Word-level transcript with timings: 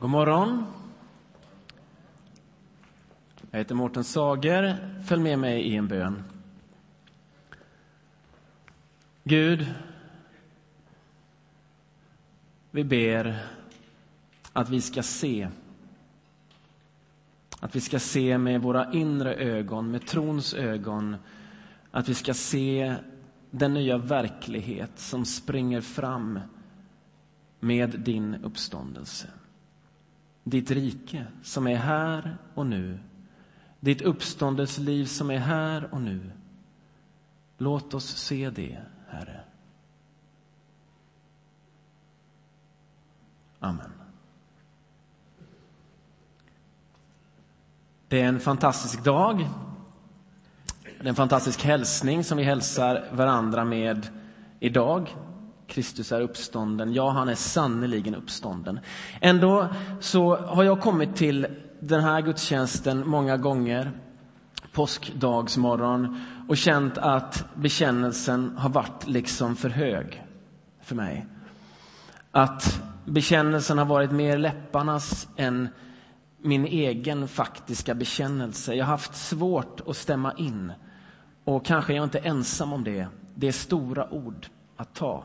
God 0.00 0.10
morgon. 0.10 0.66
Jag 3.50 3.58
heter 3.58 3.74
Mårten 3.74 4.04
Sager. 4.04 4.76
Följ 5.06 5.22
med 5.22 5.38
mig 5.38 5.62
i 5.62 5.76
en 5.76 5.88
bön. 5.88 6.22
Gud, 9.24 9.74
vi 12.70 12.84
ber 12.84 13.46
att 14.52 14.68
vi 14.68 14.80
ska 14.80 15.02
se. 15.02 15.48
Att 17.60 17.76
vi 17.76 17.80
ska 17.80 17.98
se 17.98 18.38
med 18.38 18.62
våra 18.62 18.92
inre 18.92 19.34
ögon, 19.34 19.90
med 19.90 20.06
trons 20.06 20.54
ögon. 20.54 21.16
Att 21.90 22.08
vi 22.08 22.14
ska 22.14 22.34
se 22.34 22.94
den 23.50 23.74
nya 23.74 23.98
verklighet 23.98 24.98
som 24.98 25.24
springer 25.24 25.80
fram 25.80 26.40
med 27.60 28.00
din 28.00 28.34
uppståndelse. 28.34 29.28
Ditt 30.50 30.70
rike 30.70 31.26
som 31.42 31.66
är 31.66 31.76
här 31.76 32.36
och 32.54 32.66
nu. 32.66 32.98
Ditt 33.80 34.02
uppståndelseliv 34.02 35.04
som 35.04 35.30
är 35.30 35.38
här 35.38 35.94
och 35.94 36.00
nu. 36.00 36.30
Låt 37.58 37.94
oss 37.94 38.16
se 38.16 38.50
det, 38.50 38.78
Herre. 39.08 39.40
Amen. 43.60 43.92
Det 48.08 48.20
är 48.20 48.28
en 48.28 48.40
fantastisk 48.40 49.04
dag. 49.04 49.48
Det 50.82 51.04
är 51.04 51.08
en 51.08 51.14
fantastisk 51.14 51.64
hälsning 51.64 52.24
som 52.24 52.38
vi 52.38 52.44
hälsar 52.44 53.08
varandra 53.12 53.64
med 53.64 54.08
idag. 54.60 55.16
Kristus 55.70 56.12
är 56.12 56.20
uppstånden. 56.20 56.94
Ja, 56.94 57.10
han 57.10 57.28
är 57.28 57.34
sannerligen 57.34 58.14
uppstånden. 58.14 58.80
Ändå 59.20 59.68
så 60.00 60.36
har 60.36 60.64
jag 60.64 60.80
kommit 60.80 61.16
till 61.16 61.46
den 61.80 62.00
här 62.00 62.20
gudstjänsten 62.20 63.08
många 63.08 63.36
gånger, 63.36 63.90
påskdagsmorgon, 64.72 66.20
och 66.48 66.56
känt 66.56 66.98
att 66.98 67.44
bekännelsen 67.54 68.56
har 68.56 68.68
varit 68.68 69.06
liksom 69.06 69.56
för 69.56 69.68
hög 69.68 70.24
för 70.82 70.94
mig. 70.94 71.26
Att 72.30 72.82
bekännelsen 73.04 73.78
har 73.78 73.84
varit 73.84 74.10
mer 74.12 74.38
läpparnas 74.38 75.28
än 75.36 75.68
min 76.38 76.66
egen 76.66 77.28
faktiska 77.28 77.94
bekännelse. 77.94 78.74
Jag 78.74 78.84
har 78.84 78.90
haft 78.90 79.14
svårt 79.14 79.80
att 79.86 79.96
stämma 79.96 80.32
in. 80.32 80.72
Och 81.44 81.64
kanske 81.64 81.92
är 81.92 81.96
jag 81.96 82.04
inte 82.04 82.18
ensam 82.18 82.72
om 82.72 82.84
det. 82.84 83.06
Det 83.34 83.48
är 83.48 83.52
stora 83.52 84.12
ord 84.12 84.46
att 84.76 84.94
ta 84.94 85.24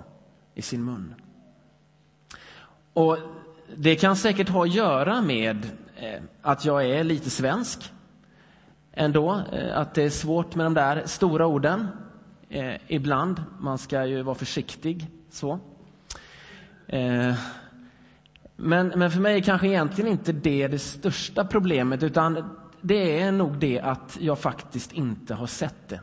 i 0.55 0.61
sin 0.61 0.85
mun. 0.85 1.15
Och 2.93 3.17
det 3.75 3.95
kan 3.95 4.15
säkert 4.15 4.49
ha 4.49 4.63
att 4.63 4.73
göra 4.73 5.21
med 5.21 5.65
eh, 5.95 6.23
att 6.41 6.65
jag 6.65 6.85
är 6.85 7.03
lite 7.03 7.29
svensk 7.29 7.93
ändå. 8.93 9.41
Eh, 9.51 9.77
att 9.77 9.93
det 9.93 10.03
är 10.03 10.09
svårt 10.09 10.55
med 10.55 10.65
de 10.65 10.73
där 10.73 11.03
stora 11.05 11.47
orden 11.47 11.87
eh, 12.49 12.75
ibland. 12.87 13.43
Man 13.59 13.77
ska 13.77 14.05
ju 14.05 14.21
vara 14.21 14.35
försiktig 14.35 15.07
så. 15.29 15.59
Men, 18.55 18.87
men 18.87 19.11
för 19.11 19.19
mig 19.19 19.35
är 19.35 19.41
kanske 19.41 19.67
egentligen 19.67 20.11
inte 20.11 20.31
det 20.31 20.67
det 20.67 20.79
största 20.79 21.45
problemet 21.45 22.03
utan 22.03 22.57
det 22.81 23.21
är 23.21 23.31
nog 23.31 23.57
det 23.57 23.79
att 23.79 24.17
jag 24.21 24.39
faktiskt 24.39 24.91
inte 24.93 25.33
har 25.33 25.47
sett 25.47 25.89
det. 25.89 25.99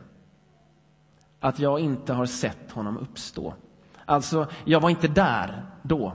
Att 1.39 1.59
jag 1.59 1.79
inte 1.79 2.13
har 2.13 2.25
sett 2.25 2.71
honom 2.71 2.97
uppstå. 2.97 3.53
Alltså, 4.05 4.47
jag 4.65 4.79
var 4.79 4.89
inte 4.89 5.07
där 5.07 5.63
då, 5.81 6.13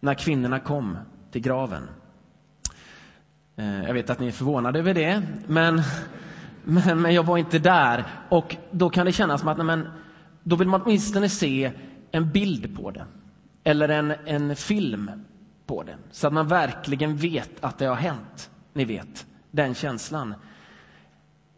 när 0.00 0.14
kvinnorna 0.14 0.58
kom 0.58 0.98
till 1.30 1.42
graven. 1.42 1.88
Eh, 3.56 3.84
jag 3.84 3.94
vet 3.94 4.10
att 4.10 4.20
ni 4.20 4.26
är 4.26 4.32
förvånade 4.32 4.78
över 4.78 4.94
det, 4.94 5.22
men, 5.46 5.82
men, 6.64 7.02
men 7.02 7.14
jag 7.14 7.22
var 7.22 7.38
inte 7.38 7.58
där. 7.58 8.04
Och 8.28 8.56
då 8.70 8.90
kan 8.90 9.06
det 9.06 9.12
kännas 9.12 9.40
som 9.40 9.48
att 9.48 9.56
nej, 9.56 9.66
men, 9.66 9.88
då 10.42 10.56
vill 10.56 10.68
man 10.68 10.82
åtminstone 10.82 11.28
se 11.28 11.72
en 12.10 12.32
bild 12.32 12.76
på 12.76 12.90
det. 12.90 13.04
Eller 13.64 13.88
en, 13.88 14.14
en 14.24 14.56
film 14.56 15.10
på 15.66 15.82
det. 15.82 15.96
Så 16.10 16.26
att 16.26 16.32
man 16.32 16.48
verkligen 16.48 17.16
vet 17.16 17.50
att 17.64 17.78
det 17.78 17.86
har 17.86 17.94
hänt. 17.94 18.50
Ni 18.72 18.84
vet, 18.84 19.26
den 19.50 19.74
känslan 19.74 20.34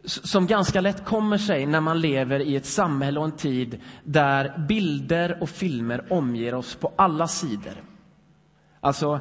som 0.05 0.47
ganska 0.47 0.81
lätt 0.81 1.05
kommer 1.05 1.37
sig 1.37 1.65
när 1.65 1.81
man 1.81 2.01
lever 2.01 2.39
i 2.39 2.55
ett 2.55 2.65
samhälle 2.65 3.19
och 3.19 3.25
en 3.25 3.31
tid 3.31 3.81
där 4.03 4.65
bilder 4.67 5.37
och 5.41 5.49
filmer 5.49 6.13
omger 6.13 6.53
oss 6.53 6.75
på 6.75 6.93
alla 6.95 7.27
sidor. 7.27 7.83
Alltså, 8.79 9.19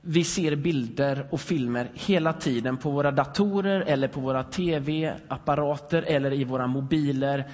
vi 0.00 0.24
ser 0.24 0.56
bilder 0.56 1.28
och 1.30 1.40
filmer 1.40 1.90
hela 1.94 2.32
tiden 2.32 2.76
på 2.76 2.90
våra 2.90 3.10
datorer 3.10 3.80
eller 3.80 4.08
på 4.08 4.20
våra 4.20 4.44
tv-apparater 4.44 6.02
eller 6.02 6.32
i 6.32 6.44
våra 6.44 6.66
mobiler. 6.66 7.50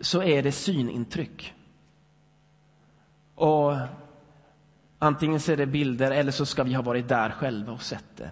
Så 0.00 0.22
är 0.22 0.42
det 0.42 0.52
synintryck. 0.52 1.54
Och 3.34 3.72
Antingen 4.98 5.40
så 5.40 5.52
är 5.52 5.56
det 5.56 5.66
bilder 5.66 6.10
eller 6.10 6.32
så 6.32 6.46
ska 6.46 6.62
vi 6.62 6.74
ha 6.74 6.82
varit 6.82 7.08
där 7.08 7.30
själva 7.30 7.72
och 7.72 7.82
sett 7.82 8.16
det. 8.16 8.30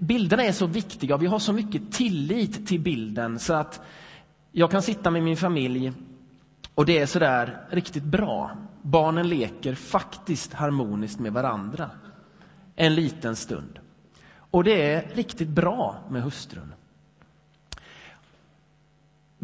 Bilderna 0.00 0.44
är 0.44 0.52
så 0.52 0.66
viktiga 0.66 1.14
och 1.14 1.22
vi 1.22 1.26
har 1.26 1.38
så 1.38 1.52
mycket 1.52 1.92
tillit 1.92 2.66
till 2.66 2.80
bilden 2.80 3.38
så 3.38 3.54
att 3.54 3.80
jag 4.52 4.70
kan 4.70 4.82
sitta 4.82 5.10
med 5.10 5.22
min 5.22 5.36
familj 5.36 5.92
och 6.74 6.86
det 6.86 6.98
är 6.98 7.06
sådär 7.06 7.66
riktigt 7.70 8.04
bra. 8.04 8.50
Barnen 8.82 9.28
leker 9.28 9.74
faktiskt 9.74 10.52
harmoniskt 10.52 11.20
med 11.20 11.32
varandra 11.32 11.90
en 12.76 12.94
liten 12.94 13.36
stund. 13.36 13.78
Och 14.36 14.64
det 14.64 14.92
är 14.92 15.14
riktigt 15.14 15.48
bra 15.48 15.96
med 16.10 16.22
hustrun 16.22 16.73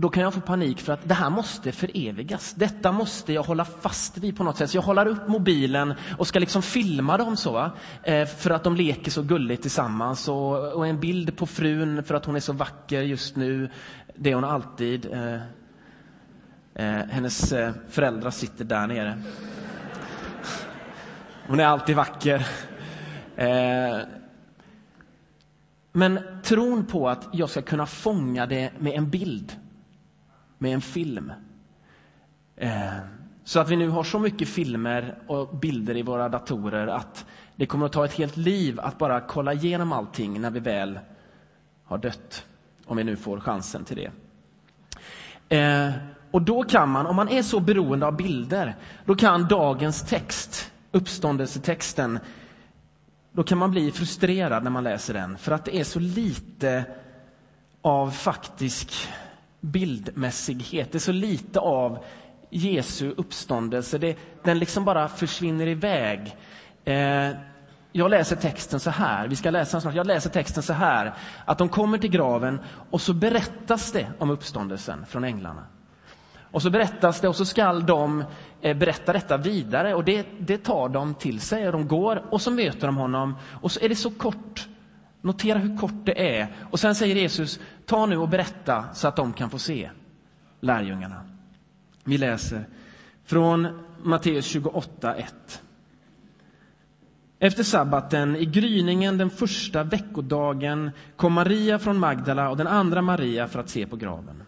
då 0.00 0.08
kan 0.08 0.22
jag 0.22 0.34
få 0.34 0.40
panik 0.40 0.80
för 0.80 0.92
att 0.92 1.08
det 1.08 1.14
här 1.14 1.30
måste 1.30 1.72
förevigas. 1.72 2.54
Detta 2.54 2.92
måste 2.92 3.32
jag 3.32 3.42
hålla 3.42 3.64
fast 3.64 4.18
vid 4.18 4.36
på 4.36 4.44
något 4.44 4.56
sätt. 4.56 4.70
Så 4.70 4.76
jag 4.76 4.82
håller 4.82 5.06
upp 5.06 5.28
mobilen 5.28 5.94
och 6.18 6.26
ska 6.26 6.38
liksom 6.38 6.62
filma 6.62 7.16
dem 7.16 7.36
så. 7.36 7.70
Eh, 8.02 8.26
för 8.26 8.50
att 8.50 8.64
de 8.64 8.76
leker 8.76 9.10
så 9.10 9.22
gulligt 9.22 9.62
tillsammans. 9.62 10.28
Och, 10.28 10.72
och, 10.72 10.86
en 10.86 11.00
bild 11.00 11.36
på 11.36 11.46
frun 11.46 12.04
för 12.04 12.14
att 12.14 12.24
hon 12.24 12.36
är 12.36 12.40
så 12.40 12.52
vacker 12.52 13.02
just 13.02 13.36
nu. 13.36 13.70
Det 14.14 14.30
är 14.30 14.34
hon 14.34 14.44
alltid. 14.44 15.06
Eh, 15.12 15.34
eh, 16.74 17.06
hennes 17.10 17.52
eh, 17.52 17.72
föräldrar 17.88 18.30
sitter 18.30 18.64
där 18.64 18.86
nere. 18.86 19.22
Hon 21.46 21.60
är 21.60 21.64
alltid 21.64 21.96
vacker. 21.96 22.46
Eh, 23.36 23.98
men 25.92 26.20
tron 26.42 26.86
på 26.86 27.08
att 27.08 27.28
jag 27.32 27.50
ska 27.50 27.62
kunna 27.62 27.86
fånga 27.86 28.46
det 28.46 28.70
med 28.78 28.92
en 28.92 29.10
bild 29.10 29.56
med 30.60 30.74
en 30.74 30.80
film. 30.80 31.32
Eh, 32.56 32.96
så 33.44 33.60
att 33.60 33.68
vi 33.68 33.76
nu 33.76 33.88
har 33.88 34.04
så 34.04 34.18
mycket 34.18 34.48
filmer 34.48 35.18
och 35.26 35.56
bilder 35.56 35.96
i 35.96 36.02
våra 36.02 36.28
datorer 36.28 36.86
att 36.86 37.26
det 37.56 37.66
kommer 37.66 37.86
att 37.86 37.92
ta 37.92 38.04
ett 38.04 38.12
helt 38.12 38.36
liv 38.36 38.80
att 38.80 38.98
bara 38.98 39.20
kolla 39.20 39.52
igenom 39.52 39.92
allting 39.92 40.40
när 40.40 40.50
vi 40.50 40.60
väl 40.60 40.98
har 41.84 41.98
dött. 41.98 42.46
Om 42.86 42.96
vi 42.96 43.04
nu 43.04 43.16
får 43.16 43.40
chansen 43.40 43.84
till 43.84 43.96
det. 43.96 44.10
Eh, 45.56 45.92
och 46.30 46.42
då 46.42 46.62
kan 46.62 46.88
man, 46.88 47.06
om 47.06 47.16
man 47.16 47.28
är 47.28 47.42
så 47.42 47.60
beroende 47.60 48.06
av 48.06 48.16
bilder, 48.16 48.76
då 49.04 49.14
kan 49.14 49.48
dagens 49.48 50.02
text, 50.02 50.72
uppståndelsetexten, 50.92 52.18
då 53.32 53.42
kan 53.42 53.58
man 53.58 53.70
bli 53.70 53.90
frustrerad 53.90 54.64
när 54.64 54.70
man 54.70 54.84
läser 54.84 55.14
den 55.14 55.38
för 55.38 55.52
att 55.52 55.64
det 55.64 55.76
är 55.76 55.84
så 55.84 55.98
lite 55.98 56.84
av 57.82 58.10
faktisk 58.10 59.08
bildmässighet. 59.60 60.92
Det 60.92 60.98
är 60.98 61.00
så 61.00 61.12
lite 61.12 61.60
av 61.60 62.04
Jesu 62.50 63.14
uppståndelse. 63.16 63.98
Det, 63.98 64.18
den 64.44 64.58
liksom 64.58 64.84
bara 64.84 65.08
försvinner 65.08 65.66
iväg. 65.66 66.36
Eh, 66.84 67.30
jag 67.92 68.10
läser 68.10 68.36
texten 68.36 68.80
så 68.80 68.90
här, 68.90 69.28
vi 69.28 69.36
ska 69.36 69.50
läsa 69.50 69.80
snart. 69.80 69.94
Jag 69.94 70.06
läser 70.06 70.30
texten 70.30 70.62
så 70.62 70.72
här, 70.72 71.14
att 71.44 71.58
de 71.58 71.68
kommer 71.68 71.98
till 71.98 72.10
graven 72.10 72.60
och 72.90 73.00
så 73.00 73.12
berättas 73.12 73.92
det 73.92 74.06
om 74.18 74.30
uppståndelsen 74.30 75.06
från 75.06 75.24
änglarna. 75.24 75.64
Och 76.52 76.62
så 76.62 76.70
berättas 76.70 77.20
det 77.20 77.28
och 77.28 77.36
så 77.36 77.44
skall 77.44 77.86
de 77.86 78.24
eh, 78.60 78.76
berätta 78.76 79.12
detta 79.12 79.36
vidare 79.36 79.94
och 79.94 80.04
det, 80.04 80.26
det 80.38 80.58
tar 80.58 80.88
de 80.88 81.14
till 81.14 81.40
sig 81.40 81.66
och 81.66 81.72
de 81.72 81.88
går 81.88 82.22
och 82.30 82.40
så 82.40 82.50
möter 82.50 82.86
de 82.86 82.96
honom 82.96 83.36
och 83.62 83.72
så 83.72 83.80
är 83.80 83.88
det 83.88 83.96
så 83.96 84.10
kort 84.10 84.68
Notera 85.22 85.58
hur 85.58 85.76
kort 85.76 86.04
det 86.04 86.38
är. 86.38 86.48
Och 86.70 86.80
sen 86.80 86.94
säger 86.94 87.16
Jesus, 87.16 87.60
ta 87.90 88.06
nu 88.06 88.16
och 88.16 88.28
berätta 88.28 88.84
så 88.94 89.08
att 89.08 89.16
de 89.16 89.32
kan 89.32 89.50
få 89.50 89.58
se, 89.58 89.90
lärjungarna. 90.60 91.22
Vi 92.04 92.18
läser 92.18 92.64
från 93.24 93.68
Matteus 94.02 94.54
28.1. 94.54 95.24
Efter 97.38 97.62
sabbaten, 97.62 98.36
i 98.36 98.44
gryningen 98.44 99.18
den 99.18 99.30
första 99.30 99.82
veckodagen, 99.82 100.90
kom 101.16 101.32
Maria 101.32 101.78
från 101.78 101.98
Magdala 101.98 102.50
och 102.50 102.56
den 102.56 102.66
andra 102.66 103.02
Maria 103.02 103.48
för 103.48 103.60
att 103.60 103.68
se 103.68 103.86
på 103.86 103.96
graven. 103.96 104.42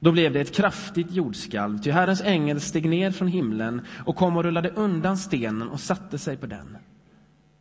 Då 0.00 0.12
blev 0.12 0.32
det 0.32 0.40
ett 0.40 0.54
kraftigt 0.54 1.10
jordskalv, 1.10 1.78
ty 1.78 1.90
Herrens 1.90 2.22
ängel 2.22 2.60
steg 2.60 2.88
ner 2.88 3.10
från 3.10 3.28
himlen 3.28 3.86
och 4.06 4.16
kom 4.16 4.36
och 4.36 4.44
rullade 4.44 4.70
undan 4.70 5.16
stenen 5.16 5.68
och 5.68 5.80
satte 5.80 6.18
sig 6.18 6.36
på 6.36 6.46
den. 6.46 6.76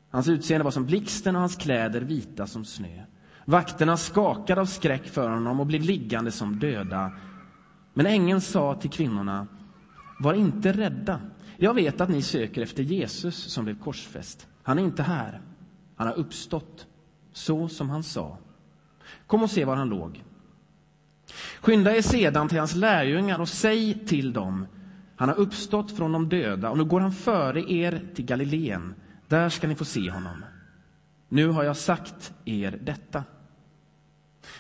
Hans 0.09 0.27
utseende 0.27 0.63
var 0.63 0.71
som 0.71 0.85
blixten 0.85 1.35
och 1.35 1.41
hans 1.41 1.55
kläder 1.55 2.01
vita 2.01 2.47
som 2.47 2.65
snö. 2.65 3.03
Vakterna 3.45 3.97
skakade 3.97 4.61
av 4.61 4.65
skräck 4.65 5.07
för 5.07 5.29
honom 5.29 5.59
och 5.59 5.65
blev 5.65 5.81
liggande 5.81 6.31
som 6.31 6.59
döda. 6.59 7.11
Men 7.93 8.05
ängeln 8.05 8.41
sa 8.41 8.75
till 8.75 8.89
kvinnorna, 8.89 9.47
var 10.19 10.33
inte 10.33 10.71
rädda. 10.71 11.19
Jag 11.57 11.73
vet 11.73 12.01
att 12.01 12.09
ni 12.09 12.21
söker 12.21 12.61
efter 12.61 12.83
Jesus 12.83 13.35
som 13.35 13.65
blev 13.65 13.79
korsfäst. 13.79 14.47
Han 14.63 14.79
är 14.79 14.83
inte 14.83 15.03
här. 15.03 15.41
Han 15.95 16.07
har 16.07 16.15
uppstått, 16.15 16.87
så 17.33 17.67
som 17.67 17.89
han 17.89 18.03
sa. 18.03 18.37
Kom 19.27 19.43
och 19.43 19.49
se 19.49 19.65
var 19.65 19.75
han 19.75 19.89
låg. 19.89 20.23
Skynda 21.61 21.95
er 21.95 22.01
sedan 22.01 22.47
till 22.47 22.59
hans 22.59 22.75
lärjungar 22.75 23.39
och 23.39 23.49
säg 23.49 24.05
till 24.07 24.33
dem, 24.33 24.67
han 25.15 25.29
har 25.29 25.35
uppstått 25.35 25.97
från 25.97 26.11
de 26.11 26.29
döda 26.29 26.69
och 26.69 26.77
nu 26.77 26.83
går 26.83 26.99
han 26.99 27.11
före 27.11 27.71
er 27.71 28.01
till 28.15 28.25
Galileen. 28.25 28.95
Där 29.27 29.49
ska 29.49 29.67
ni 29.67 29.75
få 29.75 29.85
se 29.85 30.11
honom. 30.11 30.43
Nu 31.33 31.47
har 31.47 31.63
jag 31.63 31.77
sagt 31.77 32.33
er 32.45 32.79
detta. 32.81 33.23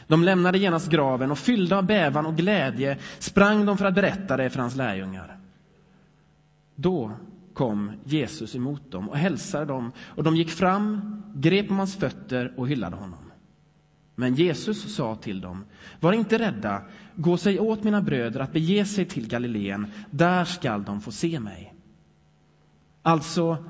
De 0.07 0.23
lämnade 0.23 0.57
genast 0.57 0.89
graven 0.89 1.31
och 1.31 1.37
fyllda 1.37 1.77
av 1.77 1.85
bävan 1.85 2.25
och 2.25 2.35
glädje 2.35 2.97
sprang 3.19 3.65
de 3.65 3.77
för 3.77 3.85
att 3.85 3.95
berätta 3.95 4.37
det 4.37 4.49
för 4.49 4.59
hans 4.59 4.75
lärjungar. 4.75 5.37
Då 6.75 7.11
kom 7.53 7.91
Jesus 8.03 8.55
emot 8.55 8.91
dem 8.91 9.09
och 9.09 9.17
hälsade 9.17 9.65
dem 9.65 9.91
och 9.99 10.23
de 10.23 10.35
gick 10.35 10.49
fram, 10.49 11.23
grep 11.35 11.71
om 11.71 11.77
hans 11.77 11.95
fötter 11.95 12.53
och 12.57 12.67
hyllade 12.67 12.95
honom. 12.95 13.31
Men 14.15 14.35
Jesus 14.35 14.95
sa 14.95 15.15
till 15.15 15.41
dem, 15.41 15.65
var 15.99 16.13
inte 16.13 16.39
rädda, 16.39 16.81
gå 17.15 17.37
sig 17.37 17.59
åt 17.59 17.83
mina 17.83 18.01
bröder 18.01 18.39
att 18.39 18.53
bege 18.53 18.85
sig 18.85 19.05
till 19.05 19.27
Galileen, 19.27 19.91
där 20.11 20.45
skall 20.45 20.83
de 20.83 21.01
få 21.01 21.11
se 21.11 21.39
mig. 21.39 21.73
Alltså, 23.01 23.65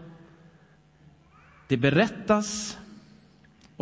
det 1.68 1.78
berättas 1.78 2.78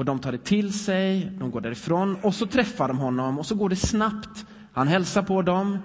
och 0.02 0.06
de 0.06 0.20
tar 0.20 0.32
det 0.32 0.44
till 0.44 0.74
sig, 0.74 1.32
de 1.40 1.52
går 1.52 1.62
därifrån 1.62 2.16
och 2.22 2.36
så 2.36 2.46
träffar 2.46 2.88
de 2.88 2.98
honom 2.98 3.40
och 3.40 3.46
så 3.46 3.56
går 3.56 3.70
det 3.70 3.76
snabbt. 3.76 4.46
Han 4.74 4.88
hälsar 4.88 5.24
på 5.24 5.42
dem, 5.42 5.78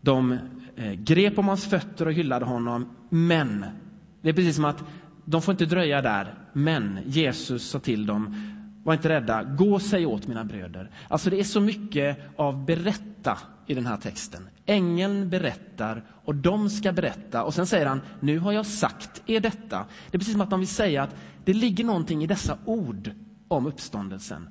de 0.00 0.38
eh, 0.76 0.92
grep 0.92 1.38
om 1.38 1.48
hans 1.48 1.66
fötter 1.66 2.06
och 2.06 2.12
hyllade 2.12 2.44
honom, 2.44 2.88
men 3.08 3.64
det 4.22 4.28
är 4.28 4.32
precis 4.32 4.56
som 4.56 4.64
att 4.64 4.84
de 5.24 5.42
får 5.42 5.52
inte 5.52 5.66
dröja 5.66 6.02
där. 6.02 6.34
Men 6.52 6.98
Jesus 7.06 7.70
sa 7.70 7.78
till 7.78 8.06
dem, 8.06 8.34
var 8.84 8.94
inte 8.94 9.08
rädda, 9.08 9.44
gå 9.44 9.74
och 9.74 9.82
säg 9.82 10.06
åt 10.06 10.26
mina 10.26 10.44
bröder. 10.44 10.90
Alltså 11.08 11.30
det 11.30 11.40
är 11.40 11.44
så 11.44 11.60
mycket 11.60 12.18
av 12.36 12.64
berätta 12.64 13.38
i 13.66 13.74
den 13.74 13.86
här 13.86 13.96
texten. 13.96 14.48
Ängeln 14.66 15.30
berättar 15.30 16.04
och 16.24 16.34
de 16.34 16.70
ska 16.70 16.92
berätta 16.92 17.44
och 17.44 17.54
sen 17.54 17.66
säger 17.66 17.86
han, 17.86 18.00
nu 18.20 18.38
har 18.38 18.52
jag 18.52 18.66
sagt 18.66 19.22
er 19.26 19.40
detta. 19.40 19.84
Det 20.10 20.16
är 20.16 20.18
precis 20.18 20.34
som 20.34 20.40
att 20.40 20.50
de 20.50 20.60
vill 20.60 20.68
säga 20.68 21.02
att 21.02 21.14
det 21.44 21.52
ligger 21.52 21.84
någonting 21.84 22.24
i 22.24 22.26
dessa 22.26 22.58
ord 22.64 23.10
om 23.48 23.66
uppståndelsen. 23.66 24.50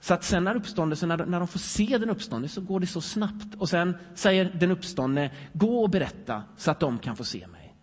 Så 0.00 0.14
att 0.14 0.24
sen 0.24 0.44
när 0.44 0.54
uppståndelsen, 0.54 1.08
när, 1.08 1.26
när 1.26 1.38
de 1.38 1.48
får 1.48 1.58
se 1.58 1.98
den 1.98 2.10
uppståndne 2.10 2.48
så 2.48 2.60
går 2.60 2.80
det 2.80 2.86
så 2.86 3.00
snabbt. 3.00 3.54
Och 3.58 3.68
sen 3.68 3.96
säger 4.14 4.44
den 4.44 4.70
uppståndne, 4.70 5.30
gå 5.52 5.82
och 5.82 5.90
berätta 5.90 6.42
så 6.56 6.70
att 6.70 6.80
de 6.80 6.98
kan 6.98 7.16
få 7.16 7.24
se 7.24 7.46
mig. 7.46 7.74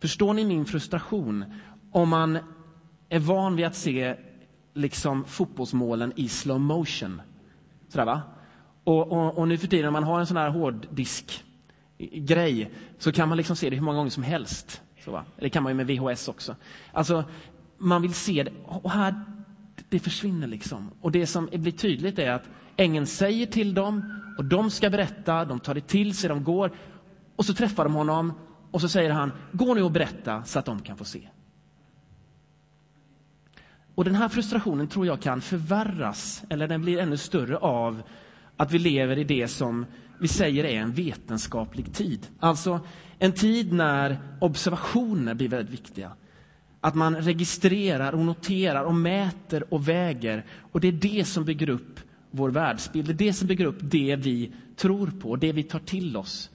Förstår 0.00 0.34
ni 0.34 0.44
min 0.44 0.64
frustration 0.64 1.44
om 1.92 2.08
man 2.08 2.38
är 3.08 3.18
van 3.18 3.56
vid 3.56 3.66
att 3.66 3.74
se 3.74 4.16
liksom 4.74 5.24
fotbollsmålen 5.24 6.12
i 6.16 6.28
slow 6.28 6.60
motion. 6.60 7.22
Sådär, 7.88 8.04
va? 8.04 8.22
Och, 8.84 9.12
och, 9.12 9.38
och 9.38 9.48
nu 9.48 9.58
för 9.58 9.66
tiden, 9.66 9.84
när 9.84 9.90
man 9.90 10.04
har 10.04 10.20
en 10.20 10.26
sån 10.26 10.36
här 10.36 10.50
hårddisk-grej 10.50 12.70
så 12.98 13.12
kan 13.12 13.28
man 13.28 13.36
liksom 13.36 13.56
se 13.56 13.70
det 13.70 13.76
hur 13.76 13.82
många 13.82 13.98
gånger 13.98 14.10
som 14.10 14.22
helst. 14.22 14.82
Så, 15.04 15.10
va? 15.10 15.24
Det 15.36 15.50
kan 15.50 15.62
man 15.62 15.70
ju 15.70 15.76
med 15.76 15.86
VHS 15.86 16.28
också. 16.28 16.56
Alltså, 16.92 17.24
man 17.78 18.02
vill 18.02 18.14
se 18.14 18.42
det. 18.42 18.52
Och 18.64 18.90
här, 18.90 19.24
det 19.88 19.98
försvinner 19.98 20.46
liksom. 20.46 20.90
Och 21.00 21.12
det 21.12 21.26
som 21.26 21.48
blir 21.52 21.72
tydligt 21.72 22.18
är 22.18 22.30
att 22.30 22.48
ängeln 22.76 23.06
säger 23.06 23.46
till 23.46 23.74
dem 23.74 24.20
och 24.38 24.44
de 24.44 24.70
ska 24.70 24.90
berätta, 24.90 25.44
de 25.44 25.60
tar 25.60 25.74
det 25.74 25.88
till 25.88 26.16
sig, 26.16 26.28
de 26.28 26.44
går 26.44 26.72
och 27.36 27.44
så 27.44 27.54
träffar 27.54 27.84
de 27.84 27.94
honom 27.94 28.32
och 28.70 28.80
så 28.80 28.88
säger 28.88 29.10
han, 29.10 29.32
gå 29.52 29.74
nu 29.74 29.82
och 29.82 29.90
berätta 29.90 30.44
så 30.44 30.58
att 30.58 30.64
de 30.64 30.80
kan 30.80 30.96
få 30.96 31.04
se. 31.04 31.28
Och 33.94 34.04
den 34.04 34.14
här 34.14 34.28
frustrationen 34.28 34.88
tror 34.88 35.06
jag 35.06 35.20
kan 35.20 35.40
förvärras, 35.40 36.42
eller 36.48 36.68
den 36.68 36.82
blir 36.82 36.98
ännu 36.98 37.16
större 37.16 37.56
av 37.56 38.02
att 38.56 38.72
vi 38.72 38.78
lever 38.78 39.18
i 39.18 39.24
det 39.24 39.48
som 39.48 39.86
vi 40.20 40.28
säger 40.28 40.64
är 40.64 40.80
en 40.80 40.92
vetenskaplig 40.92 41.94
tid. 41.94 42.26
Alltså 42.40 42.80
en 43.18 43.32
tid 43.32 43.72
när 43.72 44.18
observationer 44.40 45.34
blir 45.34 45.48
väldigt 45.48 45.72
viktiga. 45.72 46.12
Att 46.84 46.94
man 46.94 47.16
registrerar 47.16 48.12
och 48.12 48.18
noterar 48.18 48.84
och 48.84 48.94
mäter 48.94 49.74
och 49.74 49.88
väger. 49.88 50.44
Och 50.72 50.80
det 50.80 50.88
är 50.88 50.92
det 50.92 51.24
som 51.24 51.44
bygger 51.44 51.68
upp 51.68 52.00
vår 52.30 52.50
världsbild. 52.50 53.06
Det 53.06 53.12
är 53.12 53.26
det 53.26 53.32
som 53.32 53.48
bygger 53.48 53.64
upp 53.64 53.78
det 53.80 54.16
vi 54.16 54.52
tror 54.76 55.06
på, 55.06 55.36
det 55.36 55.52
vi 55.52 55.62
tar 55.62 55.78
till 55.78 56.16
oss 56.16 56.50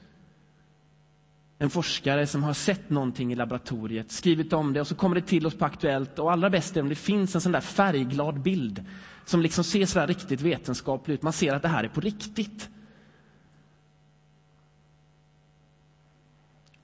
en 1.62 1.70
forskare 1.70 2.28
som 2.28 2.44
har 2.44 2.54
sett 2.54 2.90
någonting 2.90 3.32
i 3.32 3.36
laboratoriet, 3.36 4.12
skrivit 4.12 4.54
om 4.54 4.74
det 4.74 4.82
och 4.82 4.88
så 4.88 4.96
kommer 4.96 5.16
det 5.16 5.22
till 5.22 5.48
oss 5.48 5.54
på 5.58 5.66
Aktuellt 5.66 6.20
och 6.20 6.32
allra 6.32 6.50
bäst 6.50 6.78
är 6.78 6.82
om 6.82 6.90
det 6.90 6.96
finns 6.96 7.36
en 7.36 7.42
sån 7.42 7.52
där 7.52 7.62
färgglad 7.62 8.42
bild 8.42 8.86
som 9.26 9.42
liksom 9.42 9.64
ser 9.64 9.86
så 9.86 10.06
riktigt 10.06 10.42
vetenskaplig 10.42 11.14
ut. 11.14 11.22
Man 11.22 11.34
ser 11.34 11.54
att 11.54 11.62
det 11.62 11.68
här 11.68 11.84
är 11.84 11.88
på 11.88 12.02
riktigt. 12.02 12.70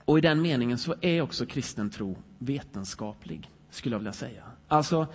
Och 0.06 0.18
i 0.18 0.20
den 0.20 0.42
meningen 0.42 0.78
så 0.78 0.94
är 1.00 1.20
också 1.20 1.46
kristen 1.46 1.90
tro 1.90 2.16
vetenskaplig, 2.38 3.50
skulle 3.70 3.94
jag 3.94 3.98
vilja 3.98 4.12
säga. 4.12 4.42
Alltså, 4.68 5.06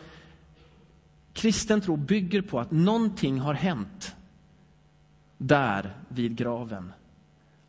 kristen 1.33 1.81
tro 1.81 1.95
bygger 1.95 2.41
på 2.41 2.59
att 2.59 2.71
någonting 2.71 3.39
har 3.39 3.53
hänt 3.53 4.15
där 5.37 5.97
vid 6.07 6.35
graven 6.35 6.93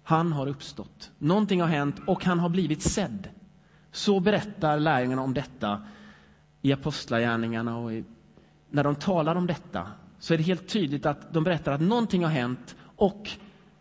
han 0.02 0.32
har 0.32 0.46
uppstått. 0.46 1.10
Någonting 1.18 1.60
har 1.60 1.68
hänt 1.68 1.96
och 2.06 2.24
han 2.24 2.38
har 2.38 2.48
blivit 2.48 2.82
sedd. 2.82 3.28
Så 3.92 4.20
berättar 4.20 4.80
lärjungarna 4.80 5.22
om 5.22 5.34
detta 5.34 5.82
i 6.62 6.72
Apostlagärningarna 6.72 7.78
och 7.78 7.92
i, 7.92 8.04
när 8.70 8.84
de 8.84 8.94
talar 8.94 9.34
om 9.34 9.46
detta 9.46 9.86
så 10.18 10.34
är 10.34 10.38
det 10.38 10.44
helt 10.44 10.68
tydligt 10.68 11.06
att 11.06 11.32
de 11.32 11.44
berättar 11.44 11.72
att 11.72 11.80
någonting 11.80 12.22
har 12.22 12.30
hänt 12.30 12.76
och 12.96 13.30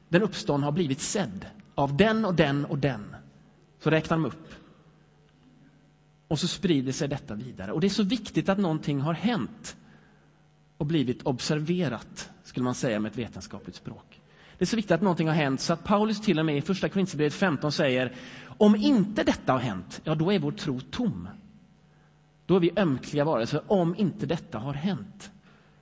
den 0.10 0.22
uppståndne 0.22 0.66
har 0.66 0.72
blivit 0.72 1.02
sedd 1.02 1.46
av 1.76 1.98
den 1.98 2.26
och 2.26 2.36
den 2.36 2.66
och 2.66 2.78
den. 2.78 3.16
Så 3.84 3.90
räknar 3.90 4.18
de 4.18 4.26
upp. 4.26 4.48
Och 6.28 6.40
så 6.40 6.48
sprider 6.48 6.92
sig 6.92 7.08
detta 7.08 7.36
vidare. 7.36 7.72
Och 7.72 7.82
det 7.82 7.88
är 7.88 7.90
så 7.90 8.04
viktigt 8.04 8.50
att 8.50 8.58
någonting 8.58 9.02
har 9.02 9.14
hänt 9.14 9.78
och 10.78 10.86
blivit 10.86 11.24
observerat, 11.24 12.30
skulle 12.44 12.64
man 12.64 12.76
säga 12.76 13.00
med 13.00 13.12
ett 13.12 13.18
vetenskapligt 13.18 13.76
språk. 13.76 14.22
Det 14.58 14.64
är 14.64 14.68
så 14.68 14.76
viktigt 14.76 14.92
att 14.92 15.02
någonting 15.02 15.28
har 15.28 15.36
hänt 15.36 15.62
så 15.62 15.74
att 15.74 15.84
Paulus 15.84 16.22
till 16.22 16.40
och 16.40 16.46
med 16.46 16.58
i 16.58 16.62
första 16.62 16.90
Korinthierbrevet 16.90 17.34
15 17.34 17.72
säger 17.72 18.16
om 18.58 18.76
inte 18.76 19.24
detta 19.24 19.54
har 19.54 19.60
hänt, 19.60 20.02
ja 20.04 20.16
då 20.16 20.34
är 20.34 20.40
vår 20.40 20.52
tro 20.52 20.80
tom. 20.80 21.28
Då 22.46 22.56
är 22.56 22.60
vi 22.60 22.72
ömkliga 22.76 23.26
varelser 23.26 23.62
om 23.68 23.96
inte 23.96 24.26
detta 24.26 24.60
har 24.60 24.74
hänt. 24.74 25.32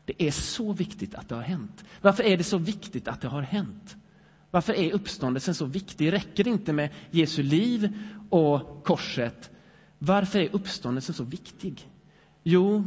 Det 0.06 0.24
är 0.24 0.32
så 0.32 0.74
viktigt 0.74 1.16
att 1.16 1.30
det 1.30 1.36
har 1.36 1.42
hänt. 1.42 1.86
Varför 2.02 2.24
är 2.24 2.38
det 2.38 2.44
så 2.44 2.58
viktigt 2.58 3.08
att 3.08 3.22
det 3.22 3.28
har 3.28 3.42
hänt? 3.42 3.96
Varför 4.52 4.74
är 4.74 4.92
uppståndelsen 4.92 5.56
så 5.56 5.66
viktig? 5.66 6.14
Räcker 6.14 6.44
det 6.44 6.50
inte 6.50 6.74
med 6.74 6.90
Jesu 7.12 7.44
liv 7.44 7.98
och 8.30 8.84
korset? 8.84 9.52
Varför 10.00 10.40
är 10.40 10.56
uppståndelsen 10.56 11.16
så 11.16 11.24
viktig? 11.24 11.90
Jo, 12.44 12.84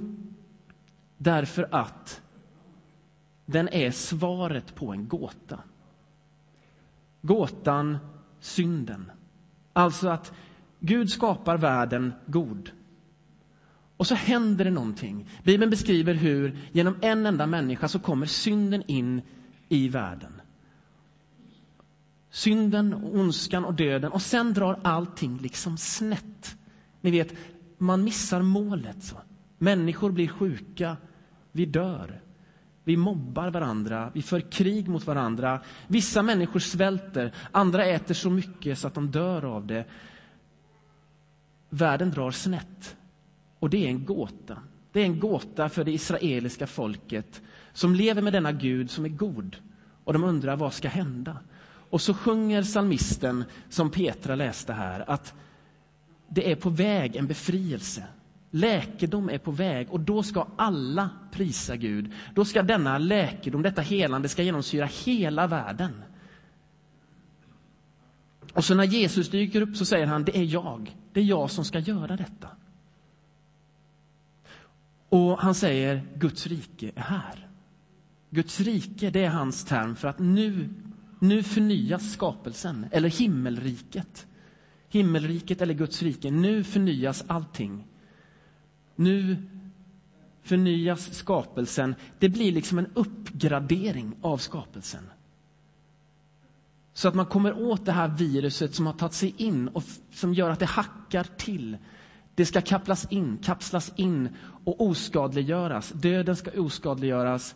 därför 1.19 1.69
att 1.71 2.23
den 3.47 3.69
är 3.69 3.91
svaret 3.91 4.75
på 4.75 4.93
en 4.93 5.09
gåta 5.09 5.59
gåtan 7.23 7.99
synden. 8.41 9.11
Alltså 9.73 10.09
att 10.09 10.33
Gud 10.81 11.11
skapar 11.11 11.59
världen 11.59 12.13
god. 12.27 12.71
Och 13.97 14.07
så 14.07 14.15
händer 14.15 14.65
det 14.65 14.71
någonting. 14.71 15.29
Bibeln 15.45 15.71
beskriver 15.71 16.15
hur 16.15 16.59
genom 16.73 16.97
en 17.01 17.27
enda 17.27 17.47
människa 17.47 17.89
så 17.89 17.99
kommer 17.99 18.27
synden 18.27 18.83
in 18.87 19.23
i 19.69 19.89
världen. 19.89 20.42
Synden, 22.35 22.95
ondskan 22.95 23.65
och 23.65 23.75
döden 23.75 24.13
och 24.13 24.23
sen 24.23 24.53
drar 24.53 24.81
allting 24.83 25.39
liksom 25.39 25.77
snett. 25.79 26.57
Ni 27.01 27.11
vet, 27.11 27.35
man 27.79 28.05
missar 28.05 28.43
målet. 28.43 29.03
Så. 29.03 29.17
Människor 29.59 30.11
blir 30.11 30.29
sjuka, 30.29 30.97
vi 31.53 31.67
dör. 31.67 32.21
Vi 32.85 32.97
mobbar 32.97 33.51
varandra, 33.51 34.11
vi 34.15 34.23
för 34.23 34.41
krig 34.41 34.89
mot 34.89 35.07
varandra. 35.07 35.61
Vissa 35.87 36.23
människor 36.23 36.61
svälter, 36.61 37.35
andra 37.51 37.85
äter 37.85 38.15
så 38.15 38.31
mycket 38.31 38.79
så 38.79 38.87
att 38.87 38.95
de 38.95 39.11
dör 39.11 39.45
av 39.45 39.67
det. 39.67 39.85
Världen 41.71 42.11
drar 42.11 42.31
snett. 42.31 42.97
Och 43.59 43.71
det 43.71 43.85
är 43.85 43.89
en 43.89 44.05
gåta. 44.05 44.57
Det 44.93 45.01
är 45.01 45.05
en 45.05 45.21
gåta 45.21 45.69
för 45.69 45.85
det 45.85 45.93
israeliska 45.93 46.67
folket 46.67 47.43
som 47.73 47.95
lever 47.95 48.23
med 48.23 48.33
denna 48.33 48.53
Gud 48.53 48.91
som 48.91 49.05
är 49.05 49.09
god. 49.09 49.57
Och 50.05 50.13
de 50.13 50.25
undrar 50.25 50.57
vad 50.57 50.73
ska 50.73 50.89
hända? 50.89 51.39
Och 51.93 52.01
så 52.01 52.15
sjunger 52.15 52.63
salmisten, 52.63 53.45
som 53.69 53.91
Petra 53.91 54.35
läste 54.35 54.73
här, 54.73 55.11
att 55.11 55.35
det 56.29 56.53
är 56.53 56.57
på 56.57 56.71
väg 56.71 57.17
en 57.17 57.27
befrielse. 57.27 58.05
Läkedom 58.51 59.29
är 59.29 59.39
på 59.39 59.51
väg 59.51 59.91
och 59.91 60.01
då 60.01 60.23
ska 60.23 60.47
alla 60.57 61.11
prisa 61.33 61.77
Gud. 61.77 62.13
Då 62.35 62.45
ska 62.45 62.63
denna 62.63 62.99
läkedom, 62.99 63.63
detta 63.63 63.83
helande, 63.83 64.29
ska 64.29 64.43
genomsyra 64.43 64.87
hela 65.05 65.47
världen. 65.47 66.03
Och 68.53 68.65
så 68.65 68.75
när 68.75 68.85
Jesus 68.85 69.29
dyker 69.29 69.61
upp 69.61 69.77
så 69.77 69.85
säger 69.85 70.07
han, 70.07 70.25
det 70.25 70.39
är 70.39 70.45
jag. 70.45 70.97
Det 71.13 71.21
är 71.21 71.25
jag 71.25 71.51
som 71.51 71.65
ska 71.65 71.79
göra 71.79 72.17
detta. 72.17 72.49
Och 75.09 75.39
han 75.39 75.55
säger, 75.55 76.03
Guds 76.15 76.47
rike 76.47 76.93
är 76.95 77.03
här. 77.03 77.49
Guds 78.31 78.61
rike, 78.61 79.11
det 79.11 79.25
är 79.25 79.31
hans 79.31 79.65
term 79.65 79.97
för 79.97 80.09
att 80.09 80.19
nu, 80.19 80.69
nu 81.23 81.43
förnyas 81.43 82.13
skapelsen, 82.13 82.87
eller 82.91 83.09
himmelriket. 83.09 84.27
Himmelriket 84.89 85.61
eller 85.61 85.75
Guds 85.75 86.03
rike, 86.03 86.31
nu 86.31 86.65
förnyas 86.65 87.25
allting. 87.27 87.85
Nu 88.97 89.37
förnyas 90.43 91.15
skapelsen. 91.15 91.95
Det 92.19 92.29
blir 92.29 92.53
liksom 92.53 92.79
en 92.79 92.87
uppgradering 92.95 94.13
av 94.21 94.39
skapelsen. 94.39 95.05
Så 96.93 97.09
att 97.09 97.15
man 97.15 97.27
kommer 97.27 97.63
åt 97.63 97.85
det 97.85 97.93
här 97.93 98.09
viruset 98.09 98.75
som 98.75 98.87
har 98.87 98.93
tagit 98.93 99.15
sig 99.15 99.35
in 99.37 99.69
och 99.69 99.85
som 100.13 100.35
gör 100.35 100.51
att 100.51 100.59
det 100.59 100.67
hackar 100.67 101.27
till. 101.37 101.77
Det 102.35 102.47
ska 102.47 102.61
kapslas 102.61 103.07
in, 103.11 103.39
kapslas 103.43 103.93
in 103.97 104.29
och 104.65 104.81
oskadliggöras. 104.81 105.93
Döden 105.93 106.37
ska 106.37 106.61
oskadliggöras. 106.61 107.55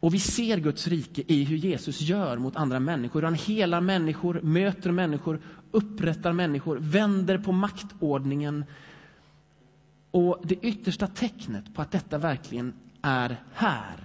Och 0.00 0.14
vi 0.14 0.18
ser 0.18 0.58
Guds 0.58 0.88
rike 0.88 1.22
i 1.26 1.44
hur 1.44 1.56
Jesus 1.56 2.00
gör 2.00 2.36
mot 2.36 2.56
andra 2.56 2.80
människor. 2.80 3.22
Han 3.22 3.34
helar 3.34 3.80
människor, 3.80 4.40
möter 4.42 4.90
människor, 4.90 5.40
upprättar 5.70 6.32
människor, 6.32 6.76
vänder 6.80 7.38
på 7.38 7.52
maktordningen. 7.52 8.64
Och 10.10 10.40
det 10.44 10.54
yttersta 10.54 11.06
tecknet 11.06 11.74
på 11.74 11.82
att 11.82 11.90
detta 11.90 12.18
verkligen 12.18 12.72
är 13.02 13.36
här, 13.52 13.96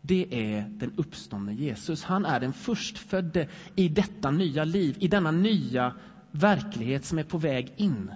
det 0.00 0.26
är 0.30 0.68
den 0.68 0.92
uppståndne 0.96 1.54
Jesus. 1.54 2.04
Han 2.04 2.24
är 2.24 2.40
den 2.40 2.52
förstfödde 2.52 3.48
i 3.74 3.88
detta 3.88 4.30
nya 4.30 4.64
liv, 4.64 4.96
i 5.00 5.08
denna 5.08 5.30
nya 5.30 5.94
verklighet 6.30 7.04
som 7.04 7.18
är 7.18 7.24
på 7.24 7.38
väg 7.38 7.72
in. 7.76 8.10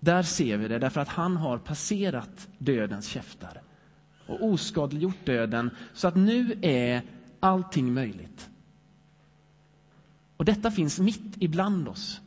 Där 0.00 0.22
ser 0.22 0.56
vi 0.56 0.68
det, 0.68 0.78
därför 0.78 1.00
att 1.00 1.08
han 1.08 1.36
har 1.36 1.58
passerat 1.58 2.48
dödens 2.58 3.06
käftar 3.06 3.62
och 4.26 4.44
oskadliggjort 4.44 5.26
döden, 5.26 5.70
så 5.92 6.08
att 6.08 6.16
nu 6.16 6.58
är 6.62 7.02
allting 7.40 7.94
möjligt. 7.94 8.50
Och 10.36 10.44
detta 10.44 10.70
finns 10.70 10.98
mitt 11.00 11.34
ibland 11.38 11.88
oss. 11.88 12.20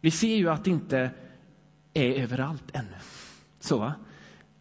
Vi 0.00 0.10
ser 0.10 0.36
ju 0.36 0.48
att 0.50 0.64
det 0.64 0.70
inte 0.70 1.10
är 1.94 2.12
överallt 2.12 2.70
ännu. 2.72 2.96
Så, 3.60 3.92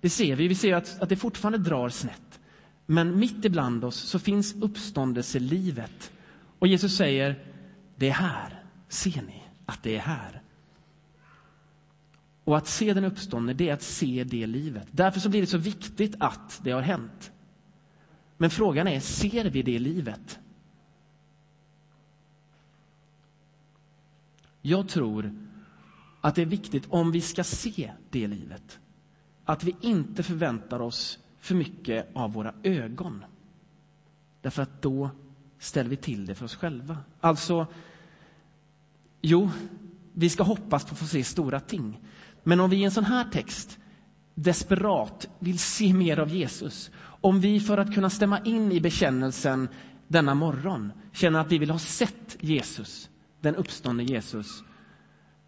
det 0.01 0.09
ser 0.09 0.35
vi. 0.35 0.47
Vi 0.47 0.55
ser 0.55 0.73
att, 0.73 1.01
att 1.01 1.09
det 1.09 1.15
fortfarande 1.15 1.57
drar 1.57 1.89
snett. 1.89 2.39
Men 2.85 3.19
mitt 3.19 3.45
ibland 3.45 3.85
oss 3.85 3.95
så 3.95 4.19
finns 4.19 4.55
uppståndelselivet. 4.55 6.11
Och 6.59 6.67
Jesus 6.67 6.97
säger, 6.97 7.43
det 7.95 8.07
är 8.09 8.13
här. 8.13 8.63
Ser 8.87 9.21
ni 9.21 9.43
att 9.65 9.83
det 9.83 9.95
är 9.95 9.99
här? 9.99 10.41
Och 12.47 12.57
att 12.57 12.67
se 12.67 12.93
den 12.93 13.03
uppståndne, 13.03 13.53
det 13.53 13.69
är 13.69 13.73
att 13.73 13.81
se 13.81 14.23
det 14.23 14.47
livet. 14.47 14.87
Därför 14.91 15.19
så 15.19 15.29
blir 15.29 15.41
det 15.41 15.47
så 15.47 15.57
viktigt 15.57 16.15
att 16.19 16.59
det 16.63 16.71
har 16.71 16.81
hänt. 16.81 17.31
Men 18.37 18.49
frågan 18.49 18.87
är, 18.87 18.99
ser 18.99 19.49
vi 19.49 19.61
det 19.61 19.79
livet? 19.79 20.39
Jag 24.61 24.89
tror 24.89 25.35
att 26.21 26.35
det 26.35 26.41
är 26.41 26.45
viktigt, 26.45 26.85
om 26.89 27.11
vi 27.11 27.21
ska 27.21 27.43
se 27.43 27.91
det 28.09 28.27
livet, 28.27 28.79
att 29.45 29.63
vi 29.63 29.75
inte 29.81 30.23
förväntar 30.23 30.79
oss 30.79 31.19
för 31.39 31.55
mycket 31.55 32.07
av 32.13 32.33
våra 32.33 32.53
ögon. 32.63 33.25
Därför 34.41 34.61
att 34.61 34.81
då 34.81 35.09
ställer 35.59 35.89
vi 35.89 35.95
till 35.95 36.25
det 36.25 36.35
för 36.35 36.45
oss 36.45 36.55
själva. 36.55 36.97
Alltså, 37.19 37.67
jo, 39.21 39.49
vi 40.13 40.29
ska 40.29 40.43
hoppas 40.43 40.85
på 40.85 40.91
att 40.91 40.99
få 40.99 41.05
se 41.05 41.23
stora 41.23 41.59
ting. 41.59 41.99
Men 42.47 42.59
om 42.59 42.69
vi 42.69 42.77
i 42.77 42.83
en 42.83 42.91
sån 42.91 43.05
här 43.05 43.23
text 43.23 43.79
desperat 44.35 45.29
vill 45.39 45.59
se 45.59 45.93
mer 45.93 46.19
av 46.19 46.29
Jesus, 46.29 46.91
om 47.01 47.39
vi 47.39 47.59
för 47.59 47.77
att 47.77 47.93
kunna 47.93 48.09
stämma 48.09 48.39
in 48.39 48.71
i 48.71 48.81
bekännelsen 48.81 49.69
denna 50.07 50.33
morgon 50.33 50.91
känner 51.11 51.39
att 51.39 51.51
vi 51.51 51.57
vill 51.57 51.69
ha 51.69 51.79
sett 51.79 52.37
Jesus, 52.39 53.09
den 53.41 53.55
uppståndne 53.55 54.03
Jesus, 54.03 54.63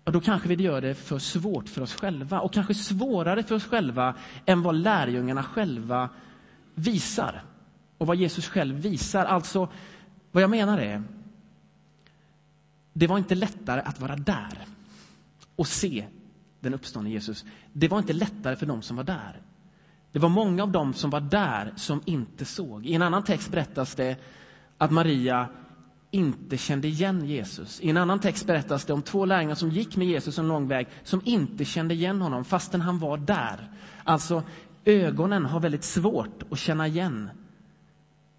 och 0.03 0.11
då 0.11 0.21
kanske 0.21 0.49
vi 0.49 0.63
gör 0.63 0.81
det 0.81 0.95
för 0.95 1.19
svårt 1.19 1.69
för 1.69 1.81
oss 1.81 1.93
själva 1.93 2.39
och 2.39 2.53
kanske 2.53 2.73
svårare 2.73 3.43
för 3.43 3.55
oss 3.55 3.65
själva 3.65 4.15
än 4.45 4.61
vad 4.61 4.75
lärjungarna 4.75 5.43
själva 5.43 6.09
visar 6.75 7.43
och 7.97 8.07
vad 8.07 8.17
Jesus 8.17 8.47
själv 8.47 8.75
visar. 8.75 9.25
Alltså, 9.25 9.69
vad 10.31 10.43
jag 10.43 10.49
menar 10.49 10.77
är, 10.77 11.03
det 12.93 13.07
var 13.07 13.17
inte 13.17 13.35
lättare 13.35 13.81
att 13.81 13.99
vara 13.99 14.15
där 14.15 14.65
och 15.55 15.67
se 15.67 16.05
den 16.59 16.73
uppståndne 16.73 17.09
Jesus. 17.09 17.45
Det 17.73 17.87
var 17.87 17.97
inte 17.97 18.13
lättare 18.13 18.55
för 18.55 18.65
dem 18.65 18.81
som 18.81 18.97
var 18.97 19.03
där. 19.03 19.41
Det 20.11 20.19
var 20.19 20.29
många 20.29 20.63
av 20.63 20.71
dem 20.71 20.93
som 20.93 21.09
var 21.09 21.21
där 21.21 21.73
som 21.75 22.01
inte 22.05 22.45
såg. 22.45 22.85
I 22.85 22.93
en 22.93 23.01
annan 23.01 23.23
text 23.23 23.51
berättas 23.51 23.95
det 23.95 24.17
att 24.77 24.91
Maria 24.91 25.47
inte 26.11 26.57
kände 26.57 26.87
igen 26.87 27.25
Jesus. 27.25 27.81
I 27.81 27.89
en 27.89 27.97
annan 27.97 28.19
text 28.19 28.47
berättas 28.47 28.85
det 28.85 28.93
om 28.93 29.01
två 29.01 29.25
lärjungar 29.25 29.55
som 29.55 29.69
gick 29.69 29.97
med 29.97 30.07
Jesus 30.07 30.39
en 30.39 30.47
lång 30.47 30.67
väg 30.67 30.87
som 31.03 31.21
inte 31.25 31.65
kände 31.65 31.93
igen 31.93 32.21
honom 32.21 32.45
fastän 32.45 32.81
han 32.81 32.99
var 32.99 33.17
där. 33.17 33.71
Alltså, 34.03 34.43
ögonen 34.85 35.45
har 35.45 35.59
väldigt 35.59 35.83
svårt 35.83 36.43
att 36.51 36.59
känna 36.59 36.87
igen. 36.87 37.29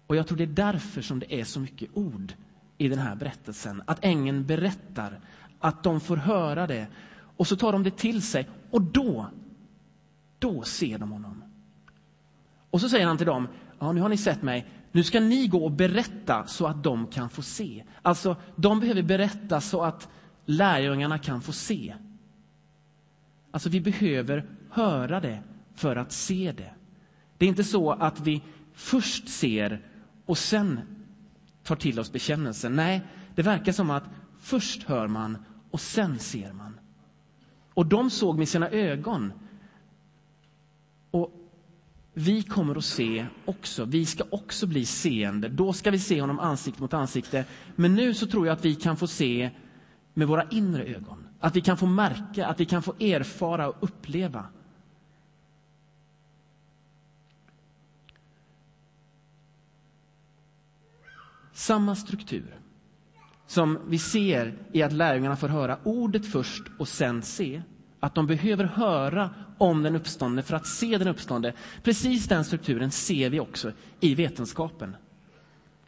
Och 0.07 0.15
jag 0.15 0.27
tror 0.27 0.37
det 0.37 0.43
är 0.43 0.47
därför 0.47 1.01
som 1.01 1.19
det 1.19 1.39
är 1.39 1.43
så 1.43 1.59
mycket 1.59 1.89
ord 1.93 2.33
i 2.77 2.87
den 2.87 2.99
här 2.99 3.15
berättelsen. 3.15 3.83
Att 3.85 3.99
ängeln 4.01 4.45
berättar, 4.45 5.19
att 5.59 5.83
de 5.83 5.99
får 5.99 6.17
höra 6.17 6.67
det 6.67 6.87
och 7.41 7.47
så 7.47 7.55
tar 7.55 7.71
de 7.71 7.83
det 7.83 7.97
till 7.97 8.21
sig 8.21 8.49
och 8.71 8.81
då, 8.81 9.29
då 10.39 10.63
ser 10.63 10.97
de 10.97 11.11
honom. 11.11 11.43
Och 12.69 12.81
så 12.81 12.89
säger 12.89 13.07
han 13.07 13.17
till 13.17 13.27
dem, 13.27 13.47
ja 13.79 13.91
nu 13.91 14.01
har 14.01 14.09
ni 14.09 14.17
sett 14.17 14.41
mig, 14.41 14.67
nu 14.91 15.03
ska 15.03 15.19
ni 15.19 15.47
gå 15.47 15.65
och 15.65 15.71
berätta 15.71 16.47
så 16.47 16.67
att 16.67 16.83
de 16.83 17.07
kan 17.07 17.29
få 17.29 17.41
se. 17.41 17.83
Alltså, 18.01 18.35
de 18.55 18.79
behöver 18.79 19.03
berätta 19.03 19.61
så 19.61 19.81
att 19.81 20.09
lärjungarna 20.45 21.17
kan 21.17 21.41
få 21.41 21.51
se. 21.51 21.95
Alltså, 23.51 23.69
vi 23.69 23.81
behöver 23.81 24.49
höra 24.69 25.19
det 25.19 25.43
för 25.75 25.95
att 25.95 26.11
se 26.11 26.53
det. 26.57 26.73
Det 27.37 27.45
är 27.45 27.49
inte 27.49 27.63
så 27.63 27.91
att 27.91 28.19
vi 28.19 28.41
först 28.73 29.29
ser 29.29 29.81
och 30.25 30.37
sen 30.37 30.79
tar 31.63 31.75
till 31.75 31.99
oss 31.99 32.11
bekännelsen. 32.11 32.75
Nej, 32.75 33.01
det 33.35 33.41
verkar 33.41 33.71
som 33.71 33.89
att 33.89 34.03
först 34.39 34.83
hör 34.83 35.07
man 35.07 35.37
och 35.71 35.81
sen 35.81 36.19
ser 36.19 36.53
man. 36.53 36.77
Och 37.73 37.85
de 37.85 38.09
såg 38.09 38.37
med 38.37 38.49
sina 38.49 38.69
ögon. 38.69 39.33
Och 41.11 41.31
vi 42.13 42.43
kommer 42.43 42.75
att 42.75 42.85
se 42.85 43.25
också. 43.45 43.85
Vi 43.85 44.05
ska 44.05 44.23
också 44.29 44.67
bli 44.67 44.85
seende. 44.85 45.49
Då 45.49 45.73
ska 45.73 45.91
vi 45.91 45.99
se 45.99 46.21
honom 46.21 46.39
ansikte 46.39 46.81
mot 46.81 46.93
ansikte. 46.93 47.45
Men 47.75 47.95
nu 47.95 48.13
så 48.13 48.27
tror 48.27 48.47
jag 48.47 48.53
att 48.53 48.65
vi 48.65 48.75
kan 48.75 48.97
få 48.97 49.07
se 49.07 49.51
med 50.13 50.27
våra 50.27 50.49
inre 50.49 50.83
ögon. 50.83 51.27
Att 51.39 51.55
vi 51.55 51.61
kan 51.61 51.77
få 51.77 51.85
märka, 51.85 52.47
att 52.47 52.59
vi 52.59 52.65
kan 52.65 52.83
få 52.83 52.93
erfara 52.99 53.67
och 53.69 53.75
uppleva. 53.79 54.45
Samma 61.53 61.95
struktur 61.95 62.60
som 63.51 63.77
vi 63.87 63.97
ser 63.97 64.53
i 64.71 64.81
att 64.81 64.93
lärjungarna 64.93 65.35
får 65.35 65.47
höra 65.47 65.77
ordet 65.83 66.25
först 66.25 66.63
och 66.77 66.87
sen 66.87 67.21
se. 67.21 67.61
Att 67.99 68.15
de 68.15 68.27
behöver 68.27 68.63
höra 68.63 69.29
om 69.57 69.83
den 69.83 69.95
uppståndne 69.95 70.41
för 70.41 70.55
att 70.55 70.67
se 70.67 70.97
den 70.97 71.07
uppståndne. 71.07 71.53
Precis 71.83 72.27
den 72.27 72.45
strukturen 72.45 72.91
ser 72.91 73.29
vi 73.29 73.39
också 73.39 73.71
i 73.99 74.15
vetenskapen. 74.15 74.95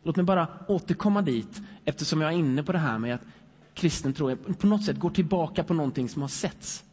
Låt 0.03 0.15
mig 0.15 0.25
bara 0.25 0.47
återkomma 0.67 1.21
dit 1.21 1.61
eftersom 1.85 2.21
jag 2.21 2.33
är 2.33 2.37
inne 2.37 2.63
på 2.63 2.71
det 2.71 2.77
här 2.77 2.97
med 2.97 3.15
att 3.15 3.21
kristen 3.73 4.13
tro 4.13 4.35
på 4.35 4.67
något 4.67 4.83
sätt 4.83 4.99
går 4.99 5.09
tillbaka 5.09 5.63
på 5.63 5.73
någonting 5.73 6.09
som 6.09 6.21
har 6.21 6.29
setts. 6.29 6.83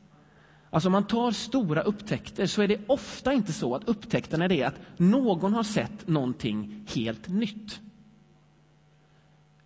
Alltså 0.70 0.88
om 0.88 0.92
man 0.92 1.06
tar 1.06 1.30
stora 1.30 1.82
upptäckter 1.82 2.46
så 2.46 2.62
är 2.62 2.68
det 2.68 2.80
ofta 2.86 3.32
inte 3.32 3.52
så 3.52 3.74
att 3.74 3.88
upptäckten 3.88 4.42
är 4.42 4.48
det 4.48 4.62
att 4.64 4.80
någon 4.96 5.52
har 5.54 5.62
sett 5.62 6.08
någonting 6.08 6.84
helt 6.94 7.28
nytt. 7.28 7.80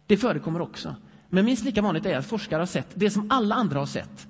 Det 0.07 0.17
förekommer 0.17 0.61
också. 0.61 0.95
Men 1.29 1.45
minst 1.45 1.65
lika 1.65 1.83
vanligt 1.83 2.07
är 2.07 2.19
att 2.19 2.27
forskare 2.27 2.59
har 2.59 2.67
sett 2.67 2.89
det 2.95 3.11
som 3.11 3.31
alla 3.31 3.55
andra 3.55 3.79
har 3.79 3.87
sett, 3.87 4.29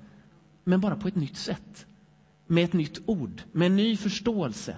men 0.63 0.81
bara 0.81 0.95
på 0.95 1.07
ett 1.07 1.15
nytt 1.15 1.37
sätt. 1.37 1.85
Med 2.47 2.63
ett 2.63 2.73
nytt 2.73 3.01
ord, 3.05 3.41
med 3.51 3.65
en 3.65 3.75
ny 3.75 3.97
förståelse. 3.97 4.75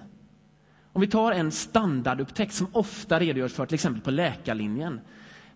Om 0.92 1.00
vi 1.00 1.06
tar 1.06 1.32
en 1.32 1.50
standardupptäckt 1.50 2.54
som 2.54 2.66
ofta 2.72 3.20
redogörs 3.20 3.52
för 3.52 3.66
till 3.66 3.74
exempel 3.74 4.02
på 4.02 4.10
läkarlinjen. 4.10 5.00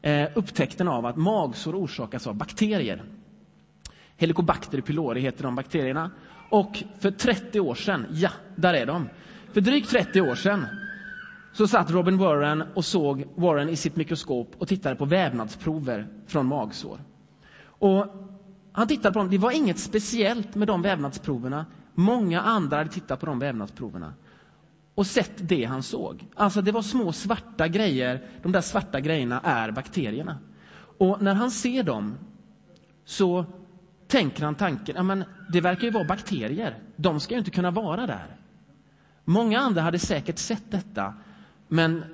Eh, 0.03 0.29
upptäckten 0.35 0.89
av 0.89 1.07
att 1.07 1.17
magsår 1.17 1.75
orsakas 1.75 2.27
av 2.27 2.35
bakterier. 2.35 3.03
Helicobacter 4.17 4.81
pylori 4.81 5.21
heter 5.21 5.43
de 5.43 5.55
bakterierna. 5.55 6.11
Och 6.51 6.83
för 7.01 7.11
30 7.11 7.61
år 7.61 7.75
sedan, 7.75 8.07
ja, 8.11 8.31
där 8.57 8.75
är 8.75 8.87
de. 8.87 9.09
För 9.53 9.61
drygt 9.61 9.91
30 9.91 10.21
år 10.21 10.35
sedan 10.35 10.67
så 11.53 11.67
satt 11.67 11.91
Robin 11.91 12.19
Warren 12.19 12.65
och 12.75 12.85
såg 12.85 13.25
Warren 13.35 13.69
i 13.69 13.77
sitt 13.77 13.97
mikroskop 13.97 14.55
och 14.59 14.69
tittade 14.69 14.97
på 14.97 15.05
vävnadsprover 15.05 16.07
från 16.27 16.47
magsår. 16.47 17.01
Och 17.65 18.07
han 18.73 18.89
tittade 18.89 19.13
på 19.13 19.19
dem. 19.19 19.31
Det 19.31 19.39
var 19.39 19.51
inget 19.51 19.79
speciellt 19.79 20.55
med 20.55 20.69
de 20.69 20.83
vävnadsproverna. 20.83 21.67
Många 21.95 22.41
andra 22.41 22.77
hade 22.77 22.91
tittat 22.91 23.21
på 23.21 23.27
de 23.27 23.39
vävnadsproverna 23.39 24.15
och 24.95 25.07
sett 25.07 25.49
det 25.49 25.65
han 25.65 25.83
såg. 25.83 26.27
Alltså 26.35 26.63
det 26.63 26.73
var 26.73 26.83
små 26.83 27.13
svarta 27.13 27.69
grejer. 27.69 28.23
De 28.43 28.53
där 28.53 28.61
svarta 28.61 29.01
grejerna 29.01 29.41
är 29.41 29.71
bakterierna. 29.71 30.39
Och 30.99 31.23
när 31.23 31.35
han 31.35 31.51
ser 31.51 31.83
dem 31.83 32.15
så 33.05 33.45
tänker 34.09 34.45
han 34.45 34.55
tanken, 34.55 34.97
ja 34.97 35.03
men 35.03 35.25
det 35.53 35.61
verkar 35.61 35.83
ju 35.83 35.91
vara 35.91 36.05
bakterier. 36.05 36.79
De 36.97 37.21
ska 37.21 37.35
ju 37.35 37.39
inte 37.39 37.51
kunna 37.51 37.71
vara 37.71 38.07
där. 38.07 38.37
Många 39.25 39.61
andra 39.61 39.83
hade 39.83 39.99
säkert 39.99 40.39
sett 40.39 40.71
detta, 40.71 41.15
men 41.73 42.05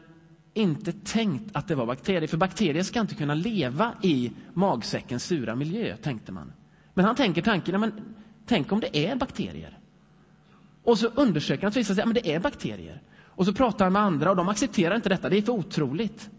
inte 0.55 0.93
tänkt 0.93 1.57
att 1.57 1.69
det 1.69 1.75
var 1.75 1.87
bakterier. 1.87 2.27
För 2.27 2.37
bakterier 2.37 2.83
ska 2.83 3.01
inte 3.01 3.15
kunna 3.15 3.35
leva 3.35 3.95
i 4.03 4.33
magsäckens 4.55 5.25
sura 5.25 5.55
miljö, 5.55 5.97
tänkte 5.97 6.33
man. 6.33 6.53
Men 6.95 7.05
han 7.05 7.17
tänker 7.17 7.43
tanken, 7.43 7.81
men 7.81 7.93
tänk 8.47 8.73
om 8.73 8.81
det 8.81 9.07
är 9.07 9.17
bakterier? 9.17 9.79
Och 10.85 10.99
så 10.99 11.07
undersöker 11.07 11.63
han 11.63 11.69
och 11.69 11.77
visar 11.77 11.95
sig 11.95 12.05
att 12.05 12.15
det 12.15 12.35
är 12.35 12.41
bakterier. 12.41 13.03
Och 13.25 13.47
så 13.47 13.53
pratar 13.53 13.85
han 13.85 13.93
med 13.93 14.03
andra 14.03 14.31
och 14.31 14.37
de 14.37 14.49
accepterar 14.49 14.97
inte 14.97 15.09
detta, 15.09 15.29
det 15.29 15.39
är 15.39 15.43
för 15.43 15.53
otroligt. 15.53 16.31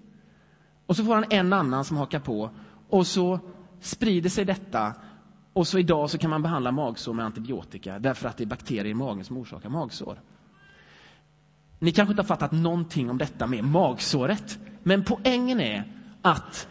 Och 0.86 0.96
så 0.96 1.04
får 1.04 1.16
han 1.16 1.26
en 1.30 1.54
annan 1.54 1.86
som 1.86 1.98
hakar 1.98 2.20
på 2.20 2.50
och 2.90 3.08
så 3.08 3.40
sprider 3.80 4.30
sig 4.30 4.46
detta 4.46 4.94
och 5.54 5.68
så 5.68 5.80
idag 5.80 6.10
så 6.10 6.18
kan 6.18 6.30
man 6.30 6.42
behandla 6.42 6.72
magsår 6.72 7.14
med 7.14 7.26
antibiotika 7.26 8.00
därför 8.00 8.28
att 8.28 8.38
det 8.38 8.44
är 8.44 8.46
bakterier 8.46 8.86
i 8.86 8.94
magen 8.94 9.26
som 9.26 9.38
orsakar 9.38 9.70
magsår. 9.70 10.20
Ni 11.80 11.92
kanske 11.92 12.12
inte 12.12 12.22
har 12.22 12.28
fattat 12.28 12.52
någonting 12.52 13.10
om 13.10 13.18
detta 13.18 13.48
med 13.48 13.64
magsåret, 13.64 14.60
men 14.84 15.04
poängen 15.04 15.60
är 15.60 15.84
att 16.22 16.68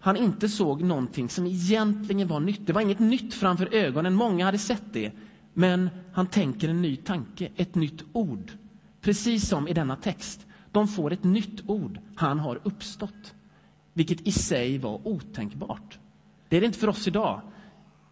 han 0.00 0.16
inte 0.16 0.48
såg 0.48 0.82
någonting 0.82 1.28
som 1.28 1.46
egentligen 1.46 2.28
var 2.28 2.40
nytt. 2.40 2.66
Det 2.66 2.72
var 2.72 2.80
inget 2.80 2.98
nytt 2.98 3.34
framför 3.34 3.74
ögonen, 3.74 4.14
många 4.14 4.44
hade 4.44 4.58
sett 4.58 4.92
det. 4.92 5.12
Men 5.54 5.90
han 6.12 6.26
tänker 6.26 6.68
en 6.68 6.82
ny 6.82 6.96
tanke, 6.96 7.48
ett 7.56 7.74
nytt 7.74 8.02
ord. 8.12 8.52
Precis 9.00 9.48
som 9.48 9.68
i 9.68 9.72
denna 9.72 9.96
text. 9.96 10.46
De 10.72 10.88
får 10.88 11.12
ett 11.12 11.24
nytt 11.24 11.60
ord. 11.66 11.98
Han 12.16 12.38
har 12.38 12.60
uppstått. 12.62 13.34
Vilket 13.92 14.20
i 14.20 14.32
sig 14.32 14.78
var 14.78 15.08
otänkbart. 15.08 15.98
Det 16.48 16.56
är 16.56 16.60
det 16.60 16.66
inte 16.66 16.78
för 16.78 16.88
oss 16.88 17.08
idag. 17.08 17.40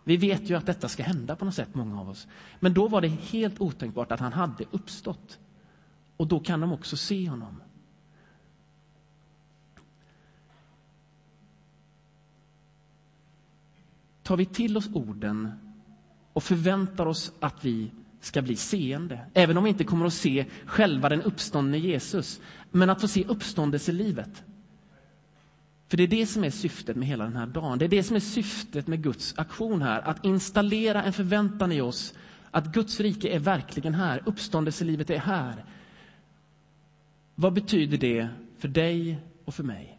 Vi 0.04 0.16
vet 0.16 0.50
ju 0.50 0.56
att 0.56 0.66
detta 0.66 0.88
ska 0.88 1.02
hända 1.02 1.36
på 1.36 1.44
något 1.44 1.54
sätt, 1.54 1.74
många 1.74 2.00
av 2.00 2.08
oss. 2.08 2.26
Men 2.60 2.74
då 2.74 2.88
var 2.88 3.00
det 3.00 3.08
helt 3.08 3.60
otänkbart 3.60 4.12
att 4.12 4.20
han 4.20 4.32
hade 4.32 4.64
uppstått. 4.70 5.38
Och 6.16 6.26
då 6.26 6.40
kan 6.40 6.60
de 6.60 6.72
också 6.72 6.96
se 6.96 7.28
honom. 7.28 7.60
Tar 14.22 14.36
vi 14.36 14.46
till 14.46 14.76
oss 14.76 14.88
orden 14.94 15.52
och 16.32 16.42
förväntar 16.42 17.06
oss 17.06 17.32
att 17.40 17.64
vi 17.64 17.90
ska 18.20 18.42
bli 18.42 18.56
seende, 18.56 19.20
även 19.34 19.56
om 19.56 19.64
vi 19.64 19.70
inte 19.70 19.84
kommer 19.84 20.06
att 20.06 20.14
se 20.14 20.46
själva 20.66 21.08
den 21.08 21.22
uppståndne 21.22 21.78
Jesus, 21.78 22.40
men 22.70 22.90
att 22.90 23.00
få 23.00 23.08
se 23.08 23.24
uppståndelselivet. 23.24 24.44
För 25.88 25.96
det 25.96 26.02
är 26.02 26.08
det 26.08 26.26
som 26.26 26.44
är 26.44 26.50
syftet 26.50 26.96
med 26.96 27.08
hela 27.08 27.24
den 27.24 27.36
här 27.36 27.46
dagen. 27.46 27.78
Det 27.78 27.84
är 27.84 27.88
det 27.88 28.02
som 28.02 28.16
är 28.16 28.20
syftet 28.20 28.86
med 28.86 29.02
Guds 29.02 29.34
aktion 29.38 29.82
här, 29.82 30.00
att 30.00 30.24
installera 30.24 31.02
en 31.02 31.12
förväntan 31.12 31.72
i 31.72 31.80
oss 31.80 32.14
att 32.50 32.66
Guds 32.66 33.00
rike 33.00 33.28
är 33.28 33.38
verkligen 33.38 33.94
här, 33.94 34.22
uppståndelselivet 34.26 35.10
är 35.10 35.18
här. 35.18 35.64
Vad 37.34 37.52
betyder 37.52 37.98
det 37.98 38.28
för 38.58 38.68
dig 38.68 39.18
och 39.44 39.54
för 39.54 39.64
mig? 39.64 39.98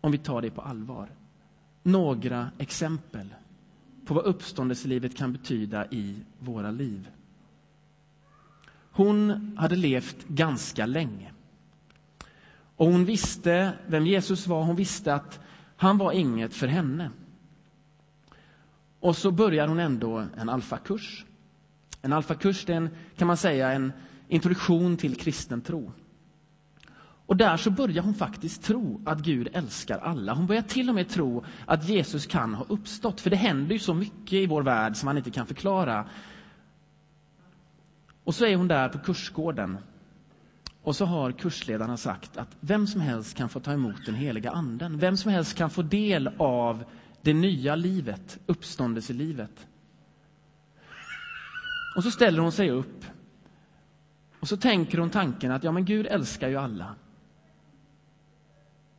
Om 0.00 0.12
vi 0.12 0.18
tar 0.18 0.42
det 0.42 0.50
på 0.50 0.60
allvar. 0.62 1.08
Några 1.82 2.50
exempel 2.58 3.34
på 4.06 4.14
vad 4.14 4.24
uppståndelselivet 4.24 5.16
kan 5.16 5.32
betyda 5.32 5.86
i 5.90 6.16
våra 6.38 6.70
liv. 6.70 7.08
Hon 8.92 9.56
hade 9.58 9.76
levt 9.76 10.28
ganska 10.28 10.86
länge. 10.86 11.32
Och 12.76 12.86
hon 12.86 13.04
visste 13.04 13.72
vem 13.86 14.06
Jesus 14.06 14.46
var. 14.46 14.62
Hon 14.62 14.76
visste 14.76 15.14
att 15.14 15.40
han 15.76 15.98
var 15.98 16.12
inget 16.12 16.54
för 16.54 16.66
henne. 16.66 17.10
Och 19.00 19.16
så 19.16 19.30
börjar 19.30 19.68
hon 19.68 19.78
ändå 19.78 20.26
en 20.36 20.48
alfakurs. 20.48 21.24
En 22.02 22.12
alfakurs 22.12 22.68
är 22.68 22.74
en, 22.74 22.90
kan 23.16 23.26
man 23.26 23.36
säga 23.36 23.72
en 23.72 23.92
introduktion 24.32 24.96
till 24.96 25.16
kristen 25.16 25.60
tro. 25.60 25.92
Och 27.26 27.36
där 27.36 27.56
så 27.56 27.70
börjar 27.70 28.02
hon 28.02 28.14
faktiskt 28.14 28.62
tro 28.62 29.02
att 29.04 29.18
Gud 29.18 29.48
älskar 29.52 29.98
alla. 29.98 30.34
Hon 30.34 30.46
börjar 30.46 30.62
till 30.62 30.88
och 30.88 30.94
med 30.94 31.08
tro 31.08 31.44
att 31.66 31.88
Jesus 31.88 32.26
kan 32.26 32.54
ha 32.54 32.64
uppstått. 32.68 33.20
För 33.20 33.30
det 33.30 33.36
händer 33.36 33.72
ju 33.72 33.78
så 33.78 33.94
mycket 33.94 34.32
i 34.32 34.46
vår 34.46 34.62
värld 34.62 34.96
som 34.96 35.06
man 35.06 35.16
inte 35.16 35.30
kan 35.30 35.46
förklara. 35.46 36.08
Och 38.24 38.34
så 38.34 38.46
är 38.46 38.56
hon 38.56 38.68
där 38.68 38.88
på 38.88 38.98
kursgården. 38.98 39.78
Och 40.82 40.96
så 40.96 41.04
har 41.04 41.32
kursledarna 41.32 41.96
sagt 41.96 42.36
att 42.36 42.56
vem 42.60 42.86
som 42.86 43.00
helst 43.00 43.36
kan 43.36 43.48
få 43.48 43.60
ta 43.60 43.72
emot 43.72 44.06
den 44.06 44.14
heliga 44.14 44.50
anden. 44.50 44.98
Vem 44.98 45.16
som 45.16 45.30
helst 45.30 45.56
kan 45.56 45.70
få 45.70 45.82
del 45.82 46.30
av 46.38 46.84
det 47.22 47.34
nya 47.34 47.74
livet, 47.74 48.38
uppståndelselivet. 48.46 49.66
Och 51.96 52.04
så 52.04 52.10
ställer 52.10 52.38
hon 52.38 52.52
sig 52.52 52.70
upp 52.70 53.04
och 54.42 54.48
så 54.48 54.56
tänker 54.56 54.98
hon 54.98 55.10
tanken 55.10 55.52
att 55.52 55.64
ja, 55.64 55.72
men 55.72 55.84
Gud 55.84 56.06
älskar 56.06 56.48
ju 56.48 56.56
alla. 56.56 56.94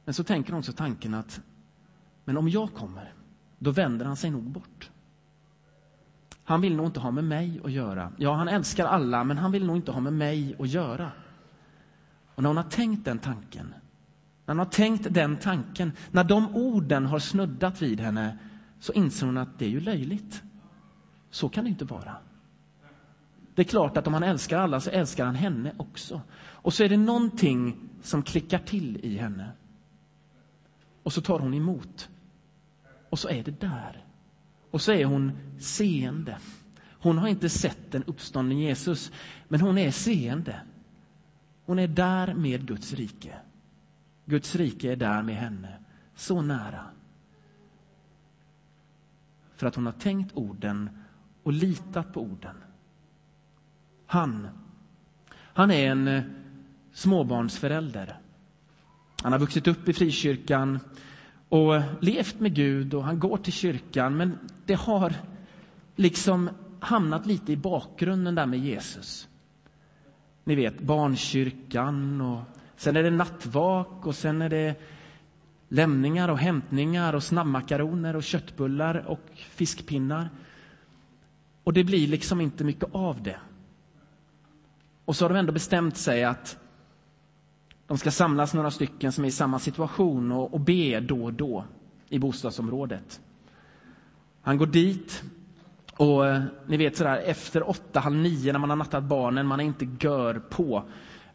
Men 0.05 0.13
så 0.13 0.23
tänker 0.23 0.51
hon 0.51 0.59
också 0.59 0.73
tanken 0.73 1.13
att 1.13 1.41
men 2.25 2.37
om 2.37 2.49
jag 2.49 2.73
kommer, 2.73 3.13
då 3.59 3.71
vänder 3.71 4.05
han 4.05 4.15
sig 4.15 4.31
nog 4.31 4.43
bort. 4.43 4.91
Han 6.43 6.61
vill 6.61 6.75
nog 6.75 6.85
inte 6.85 6.99
ha 6.99 7.11
med 7.11 7.23
mig 7.23 7.61
att 7.63 7.71
göra. 7.71 8.11
Ja, 8.17 8.33
han 8.33 8.47
älskar 8.47 8.85
alla, 8.85 9.23
men 9.23 9.37
han 9.37 9.51
vill 9.51 9.65
nog 9.65 9.75
inte 9.75 9.91
ha 9.91 9.99
med 9.99 10.13
mig 10.13 10.55
att 10.59 10.69
göra. 10.69 11.11
Och 12.35 12.43
när 12.43 12.49
hon 12.49 12.57
har 12.57 12.63
tänkt 12.63 13.05
den 13.05 13.19
tanken, 13.19 13.73
när 14.45 14.53
hon 14.53 14.59
har 14.59 14.65
tänkt 14.65 15.13
den 15.13 15.37
tanken, 15.37 15.91
när 16.11 16.23
de 16.23 16.55
orden 16.55 17.05
har 17.05 17.19
snuddat 17.19 17.81
vid 17.81 17.99
henne, 17.99 18.37
så 18.79 18.93
inser 18.93 19.25
hon 19.25 19.37
att 19.37 19.59
det 19.59 19.65
är 19.65 19.69
ju 19.69 19.79
löjligt. 19.79 20.43
Så 21.29 21.49
kan 21.49 21.63
det 21.63 21.69
inte 21.69 21.85
vara. 21.85 22.15
Det 23.55 23.61
är 23.61 23.63
klart 23.63 23.97
att 23.97 24.07
om 24.07 24.13
han 24.13 24.23
älskar 24.23 24.59
alla 24.59 24.79
så 24.79 24.89
älskar 24.89 25.25
han 25.25 25.35
henne 25.35 25.73
också. 25.77 26.21
Och 26.35 26.73
så 26.73 26.83
är 26.83 26.89
det 26.89 26.97
någonting 26.97 27.89
som 28.01 28.23
klickar 28.23 28.59
till 28.59 28.97
i 29.05 29.17
henne. 29.17 29.51
Och 31.03 31.13
så 31.13 31.21
tar 31.21 31.39
hon 31.39 31.53
emot. 31.53 32.09
Och 33.09 33.19
så 33.19 33.29
är 33.29 33.43
det 33.43 33.59
där. 33.61 34.05
Och 34.71 34.81
så 34.81 34.91
är 34.91 35.05
hon 35.05 35.31
seende. 35.59 36.37
Hon 36.89 37.17
har 37.17 37.27
inte 37.27 37.49
sett 37.49 37.91
den 37.91 38.03
uppståndne 38.03 38.55
Jesus, 38.55 39.11
men 39.47 39.61
hon 39.61 39.77
är 39.77 39.91
seende. 39.91 40.61
Hon 41.65 41.79
är 41.79 41.87
där 41.87 42.33
med 42.33 42.67
Guds 42.67 42.93
rike. 42.93 43.37
Guds 44.25 44.55
rike 44.55 44.91
är 44.91 44.95
där 44.95 45.23
med 45.23 45.35
henne, 45.35 45.79
så 46.15 46.41
nära. 46.41 46.85
För 49.55 49.67
att 49.67 49.75
hon 49.75 49.85
har 49.85 49.93
tänkt 49.93 50.31
orden 50.33 50.89
och 51.43 51.53
litat 51.53 52.13
på 52.13 52.21
orden. 52.21 52.55
Han, 54.13 54.47
han 55.35 55.71
är 55.71 55.91
en 55.91 56.07
eh, 56.07 56.23
småbarnsförälder. 56.91 58.17
Han 59.21 59.31
har 59.31 59.39
vuxit 59.39 59.67
upp 59.67 59.89
i 59.89 59.93
frikyrkan 59.93 60.79
och 61.49 61.75
eh, 61.75 61.83
levt 61.99 62.39
med 62.39 62.55
Gud 62.55 62.93
och 62.93 63.03
han 63.03 63.19
går 63.19 63.37
till 63.37 63.53
kyrkan 63.53 64.17
men 64.17 64.39
det 64.65 64.73
har 64.73 65.13
liksom 65.95 66.49
hamnat 66.79 67.25
lite 67.25 67.51
i 67.51 67.57
bakgrunden 67.57 68.35
där 68.35 68.45
med 68.45 68.59
Jesus. 68.59 69.27
Ni 70.43 70.55
vet 70.55 70.81
barnkyrkan 70.81 72.21
och 72.21 72.41
sen 72.75 72.95
är 72.95 73.03
det 73.03 73.11
nattvak 73.11 74.07
och 74.07 74.15
sen 74.15 74.41
är 74.41 74.49
det 74.49 74.75
lämningar 75.69 76.29
och 76.29 76.39
hämtningar 76.39 77.13
och 77.13 77.23
snabbmakaroner 77.23 78.15
och 78.15 78.23
köttbullar 78.23 78.95
och 79.07 79.29
fiskpinnar. 79.33 80.29
Och 81.63 81.73
det 81.73 81.83
blir 81.83 82.07
liksom 82.07 82.41
inte 82.41 82.63
mycket 82.63 82.95
av 82.95 83.23
det. 83.23 83.37
Och 85.05 85.15
så 85.15 85.25
har 85.25 85.29
de 85.29 85.39
ändå 85.39 85.51
bestämt 85.51 85.97
sig 85.97 86.23
att 86.23 86.57
de 87.87 87.97
ska 87.97 88.11
samlas 88.11 88.53
några 88.53 88.71
stycken 88.71 89.11
som 89.11 89.23
är 89.23 89.27
i 89.27 89.31
samma 89.31 89.59
situation 89.59 90.31
och, 90.31 90.53
och 90.53 90.59
be 90.59 90.99
då 90.99 91.23
och 91.23 91.33
då 91.33 91.65
i 92.09 92.19
bostadsområdet. 92.19 93.21
Han 94.41 94.57
går 94.57 94.65
dit 94.65 95.23
och 95.97 96.27
eh, 96.27 96.43
ni 96.67 96.77
vet 96.77 96.97
sådär 96.97 97.17
efter 97.17 97.69
åtta, 97.69 97.99
halv 97.99 98.15
nio 98.15 98.51
när 98.51 98.59
man 98.59 98.69
har 98.69 98.77
nattat 98.77 99.03
barnen, 99.03 99.47
man 99.47 99.59
är 99.59 99.63
inte 99.63 99.87
gör 99.99 100.39
på. 100.49 100.83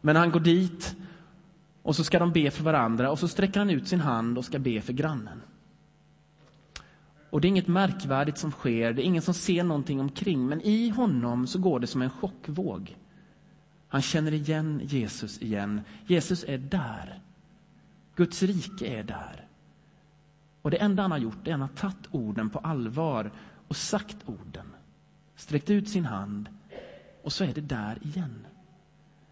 Men 0.01 0.15
han 0.15 0.31
går 0.31 0.39
dit 0.39 0.95
och 1.81 1.95
så 1.95 2.03
ska 2.03 2.19
de 2.19 2.31
be 2.31 2.51
för 2.51 2.63
varandra 2.63 3.11
och 3.11 3.19
så 3.19 3.27
sträcker 3.27 3.59
han 3.59 3.69
ut 3.69 3.87
sin 3.87 4.01
hand 4.01 4.37
och 4.37 4.45
ska 4.45 4.59
be 4.59 4.81
för 4.81 4.93
grannen. 4.93 5.41
Och 7.29 7.41
det 7.41 7.47
är 7.47 7.49
inget 7.49 7.67
märkvärdigt 7.67 8.37
som 8.37 8.51
sker, 8.51 8.93
det 8.93 9.01
är 9.01 9.05
ingen 9.05 9.21
som 9.21 9.33
ser 9.33 9.63
någonting 9.63 9.99
omkring. 9.99 10.47
Men 10.47 10.61
i 10.61 10.89
honom 10.89 11.47
så 11.47 11.59
går 11.59 11.79
det 11.79 11.87
som 11.87 12.01
en 12.01 12.09
chockvåg. 12.09 12.95
Han 13.89 14.01
känner 14.01 14.33
igen 14.33 14.81
Jesus 14.83 15.41
igen. 15.41 15.81
Jesus 16.07 16.45
är 16.47 16.57
där. 16.57 17.19
Guds 18.15 18.43
rike 18.43 18.99
är 18.99 19.03
där. 19.03 19.47
Och 20.61 20.71
det 20.71 20.77
enda 20.77 21.01
han 21.01 21.11
har 21.11 21.17
gjort 21.17 21.47
är 21.47 21.51
att 21.51 21.59
han 21.59 21.61
har 21.61 21.67
tagit 21.67 22.07
orden 22.11 22.49
på 22.49 22.59
allvar 22.59 23.31
och 23.67 23.75
sagt 23.75 24.17
orden. 24.25 24.65
Sträckt 25.35 25.69
ut 25.69 25.89
sin 25.89 26.05
hand 26.05 26.49
och 27.23 27.33
så 27.33 27.43
är 27.43 27.53
det 27.53 27.61
där 27.61 27.97
igen. 28.01 28.45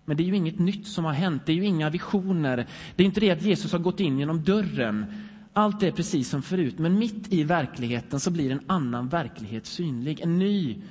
Men 0.05 0.17
det 0.17 0.23
är 0.23 0.25
ju 0.25 0.35
inget 0.35 0.59
nytt 0.59 0.87
som 0.87 1.05
har 1.05 1.13
hänt, 1.13 1.45
det 1.45 1.51
är 1.51 1.55
ju 1.55 1.65
inga 1.65 1.89
visioner. 1.89 2.67
Det 2.95 3.03
är 3.03 3.07
inte 3.07 3.19
det 3.19 3.31
att 3.31 3.41
Jesus 3.41 3.71
har 3.71 3.79
gått 3.79 3.99
in 3.99 4.19
genom 4.19 4.43
dörren. 4.43 5.05
Allt 5.53 5.83
är 5.83 5.91
precis 5.91 6.29
som 6.29 6.41
förut, 6.41 6.79
men 6.79 6.99
mitt 6.99 7.33
i 7.33 7.43
verkligheten 7.43 8.19
så 8.19 8.31
blir 8.31 8.51
en 8.51 8.61
annan 8.67 9.09
verklighet 9.09 9.65
synlig. 9.65 10.19
En 10.19 10.39
ny 10.39 10.81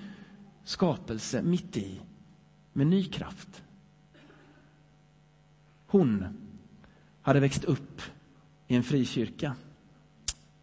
skapelse 0.64 1.42
mitt 1.42 1.76
i, 1.76 2.00
med 2.76 2.86
ny 2.86 3.04
kraft. 3.04 3.62
Hon 5.86 6.24
hade 7.22 7.40
växt 7.40 7.64
upp 7.64 8.02
i 8.66 8.76
en 8.76 8.82
frikyrka. 8.82 9.54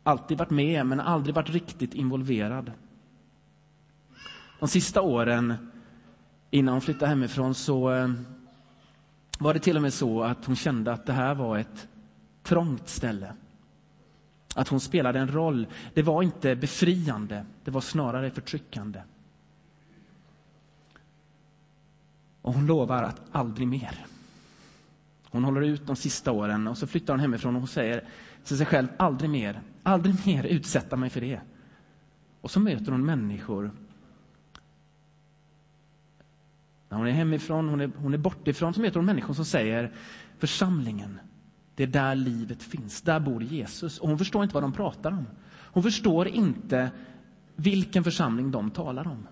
Alltid 0.04 0.38
varit 0.38 0.50
med, 0.50 0.86
men 0.86 1.00
aldrig 1.00 1.36
varit 1.36 1.50
riktigt 1.50 1.94
involverad. 1.94 2.72
De 4.60 4.68
sista 4.68 5.02
åren 5.02 5.72
innan 6.52 6.74
hon 6.74 6.82
flyttade 6.82 7.10
hemifrån 7.10 7.56
så 7.56 7.92
eh, 7.92 8.12
var 9.40 9.54
det 9.54 9.60
till 9.60 9.76
och 9.76 9.82
med 9.82 9.94
så 9.94 10.24
att 10.24 10.46
hon 10.46 10.56
kände 10.56 10.94
att 10.94 11.06
det 11.06 11.14
här 11.14 11.36
var 11.36 11.58
ett 11.58 11.88
trångt 12.44 12.90
ställe. 12.90 13.34
Att 14.56 14.68
hon 14.68 14.80
spelade 14.80 15.20
en 15.20 15.32
roll. 15.32 15.68
Det 15.94 16.02
var 16.02 16.24
inte 16.24 16.56
befriande, 16.56 17.46
det 17.64 17.72
var 17.72 17.82
snarare 17.82 18.32
förtryckande. 18.32 19.02
Och 22.44 22.54
hon 22.54 22.66
lovar 22.66 23.04
att 23.04 23.22
aldrig 23.32 23.68
mer. 23.68 24.06
Hon 25.30 25.44
håller 25.44 25.62
ut 25.62 25.88
de 25.88 25.96
sista 25.96 26.32
åren 26.32 26.68
och 26.68 26.78
så 26.78 26.88
flyttar 26.88 27.14
hon 27.14 27.20
hemifrån 27.20 27.56
och 27.56 27.62
hon 27.62 27.68
säger 27.68 28.04
till 28.44 28.58
sig 28.58 28.66
själv 28.66 28.88
aldrig 28.98 29.30
mer, 29.30 29.62
aldrig 29.84 30.28
mer 30.28 30.44
utsätta 30.44 30.96
mig 30.96 31.10
för 31.10 31.22
det. 31.22 31.40
Och 32.42 32.52
så 32.52 32.60
möter 32.60 32.92
hon 32.92 33.06
människor. 33.06 33.72
När 36.90 36.98
hon 36.98 37.08
är 37.08 37.12
hemifrån, 37.12 37.70
hon 37.70 37.82
är, 37.82 37.92
hon 37.98 38.14
är 38.14 38.18
bortifrån, 38.18 38.74
så 38.74 38.82
möter 38.82 38.96
hon 38.96 39.06
människor 39.06 39.34
som 39.34 39.46
säger 39.46 39.92
församlingen, 40.38 41.20
det 41.76 41.84
är 41.84 41.88
där 41.88 42.16
livet 42.16 42.64
finns, 42.64 43.02
där 43.02 43.20
bor 43.20 43.44
Jesus. 43.44 44.00
Och 44.00 44.10
hon 44.10 44.18
förstår 44.18 44.44
inte 44.44 44.54
vad 44.54 44.64
de 44.64 44.74
pratar 44.74 45.12
om. 45.12 45.26
Hon 45.46 45.84
förstår 45.84 46.28
inte 46.28 46.92
vilken 47.56 48.04
församling 48.04 48.52
de 48.52 48.72
talar 48.72 49.08
om. 49.08 49.28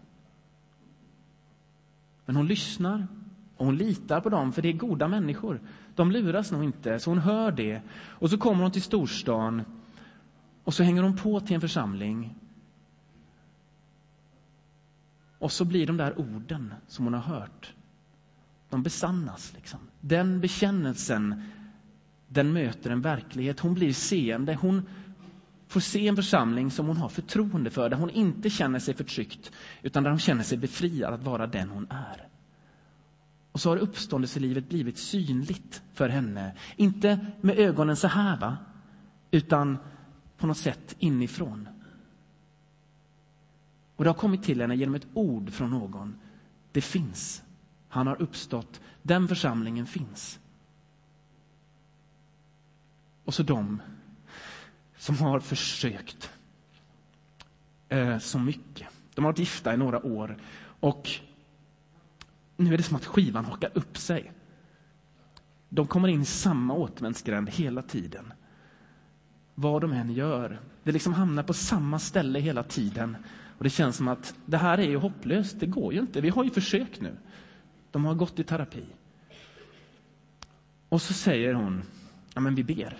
Men 2.25 2.35
hon 2.35 2.47
lyssnar 2.47 3.07
och 3.57 3.65
hon 3.65 3.77
litar 3.77 4.21
på 4.21 4.29
dem, 4.29 4.53
för 4.53 4.61
det 4.61 4.69
är 4.69 4.73
goda 4.73 5.07
människor. 5.07 5.61
De 5.95 6.11
luras 6.11 6.51
nog 6.51 6.63
inte, 6.63 6.99
så 6.99 7.11
hon 7.11 7.19
hör 7.19 7.51
det. 7.51 7.81
Och 7.91 8.29
så 8.29 8.37
kommer 8.37 8.63
hon 8.63 8.71
till 8.71 8.81
storstan 8.81 9.61
och 10.63 10.73
så 10.73 10.83
hänger 10.83 11.03
hon 11.03 11.17
på 11.17 11.39
till 11.39 11.55
en 11.55 11.61
församling. 11.61 12.35
Och 15.39 15.51
så 15.51 15.65
blir 15.65 15.87
de 15.87 15.97
där 15.97 16.19
orden 16.19 16.73
som 16.87 17.05
hon 17.05 17.13
har 17.13 17.21
hört, 17.21 17.73
de 18.69 18.83
besannas. 18.83 19.53
Liksom. 19.55 19.79
Den 20.01 20.41
bekännelsen, 20.41 21.43
den 22.27 22.53
möter 22.53 22.89
en 22.89 23.01
verklighet. 23.01 23.59
Hon 23.59 23.73
blir 23.73 23.93
seende. 23.93 24.55
Hon 24.61 24.81
får 25.71 25.79
se 25.79 26.07
en 26.07 26.15
församling 26.15 26.71
som 26.71 26.87
hon 26.87 26.97
har 26.97 27.09
förtroende 27.09 27.69
för, 27.69 27.89
där 27.89 27.97
hon 27.97 28.09
inte 28.09 28.49
känner 28.49 28.79
sig 28.79 28.93
förtryckt, 28.93 29.51
utan 29.81 30.03
där 30.03 30.09
hon 30.09 30.19
känner 30.19 30.43
sig 30.43 30.57
befriad 30.57 31.13
att 31.13 31.23
vara 31.23 31.47
den 31.47 31.69
hon 31.69 31.87
är. 31.89 32.27
Och 33.51 33.61
så 33.61 33.69
har 33.69 33.77
uppståndelselivet 33.77 34.69
blivit 34.69 34.97
synligt 34.97 35.83
för 35.93 36.09
henne. 36.09 36.55
Inte 36.75 37.25
med 37.41 37.59
ögonen 37.59 37.95
så 37.95 38.07
här, 38.07 38.37
va? 38.37 38.57
utan 39.31 39.77
på 40.37 40.47
något 40.47 40.57
sätt 40.57 40.95
inifrån. 40.99 41.67
Och 43.95 44.03
det 44.03 44.09
har 44.09 44.15
kommit 44.15 44.43
till 44.43 44.61
henne 44.61 44.75
genom 44.75 44.95
ett 44.95 45.07
ord 45.13 45.51
från 45.51 45.69
någon. 45.69 46.15
Det 46.71 46.81
finns. 46.81 47.43
Han 47.89 48.07
har 48.07 48.21
uppstått. 48.21 48.81
Den 49.01 49.27
församlingen 49.27 49.85
finns. 49.85 50.39
Och 53.25 53.33
så 53.33 53.43
de 53.43 53.81
som 55.01 55.17
har 55.17 55.39
försökt 55.39 56.31
eh, 57.89 58.17
så 58.17 58.39
mycket. 58.39 58.87
De 59.15 59.25
har 59.25 59.31
varit 59.31 59.39
gifta 59.39 59.73
i 59.73 59.77
några 59.77 60.05
år 60.05 60.37
och 60.63 61.09
nu 62.57 62.73
är 62.73 62.77
det 62.77 62.83
som 62.83 62.95
att 62.95 63.05
skivan 63.05 63.45
hakar 63.45 63.71
upp 63.73 63.97
sig. 63.97 64.31
De 65.69 65.87
kommer 65.87 66.07
in 66.07 66.21
i 66.21 66.25
samma 66.25 66.73
återvändsgränd 66.73 67.49
hela 67.49 67.81
tiden. 67.81 68.33
Vad 69.55 69.81
de 69.81 69.91
än 69.91 70.13
gör. 70.13 70.59
Det 70.83 70.91
liksom 70.91 71.13
hamnar 71.13 71.43
på 71.43 71.53
samma 71.53 71.99
ställe 71.99 72.39
hela 72.39 72.63
tiden. 72.63 73.17
Och 73.57 73.63
Det 73.63 73.69
känns 73.69 73.95
som 73.95 74.07
att 74.07 74.35
det 74.45 74.57
här 74.57 74.77
är 74.77 74.89
ju 74.89 74.97
hopplöst. 74.97 75.59
Det 75.59 75.65
går 75.65 75.93
ju 75.93 75.99
inte. 75.99 76.21
Vi 76.21 76.29
har 76.29 76.43
ju 76.43 76.49
försökt 76.49 77.01
nu. 77.01 77.17
De 77.91 78.05
har 78.05 78.15
gått 78.15 78.39
i 78.39 78.43
terapi. 78.43 78.85
Och 80.89 81.01
så 81.01 81.13
säger 81.13 81.53
hon, 81.53 81.83
ja 82.33 82.41
men 82.41 82.55
vi 82.55 82.63
ber. 82.63 82.97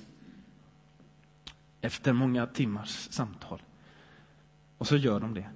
Efter 1.82 2.14
många 2.14 2.48
timmars 2.48 3.08
samtal. 3.12 3.62
Och 4.78 4.88
så 4.88 4.98
gör 4.98 5.20
de 5.20 5.34
det. 5.34 5.50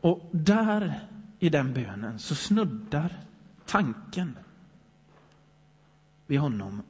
Och 0.00 0.28
där 0.32 1.08
i 1.38 1.48
den 1.48 1.74
bönen 1.74 2.18
så 2.18 2.34
snuddar 2.34 3.20
tanken 3.66 4.38
vid 6.26 6.40
honom 6.40 6.82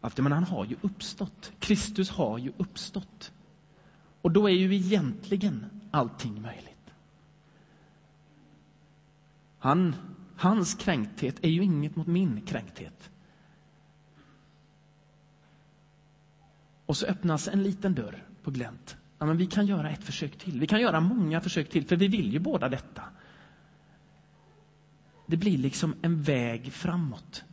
att 0.00 0.18
men 0.18 0.32
han 0.32 0.44
har 0.44 0.64
ju 0.64 0.76
uppstått. 0.80 1.52
Kristus 1.58 2.10
har 2.10 2.38
ju 2.38 2.52
uppstått. 2.56 3.32
Och 4.22 4.30
då 4.30 4.48
är 4.48 4.52
ju 4.54 4.74
egentligen 4.74 5.66
allting 5.90 6.42
möjligt. 6.42 6.90
Han, 9.58 9.94
hans 10.36 10.74
kränkthet 10.74 11.44
är 11.44 11.48
ju 11.48 11.62
inget 11.62 11.96
mot 11.96 12.06
min 12.06 12.40
kränkthet. 12.40 13.10
Och 16.92 16.96
så 16.96 17.06
öppnas 17.06 17.48
en 17.48 17.62
liten 17.62 17.94
dörr 17.94 18.24
på 18.42 18.50
glänt. 18.50 18.96
Ja, 19.18 19.26
men 19.26 19.36
vi 19.36 19.46
kan 19.46 19.66
göra 19.66 19.90
ett 19.90 20.04
försök 20.04 20.38
till. 20.38 20.60
Vi 20.60 20.66
kan 20.66 20.80
göra 20.80 21.00
många 21.00 21.40
försök 21.40 21.70
till, 21.70 21.86
för 21.86 21.96
vi 21.96 22.08
vill 22.08 22.32
ju 22.32 22.38
båda 22.38 22.68
detta. 22.68 23.02
Det 25.26 25.36
blir 25.36 25.58
liksom 25.58 25.94
en 26.02 26.22
väg 26.22 26.72
framåt. 26.72 27.44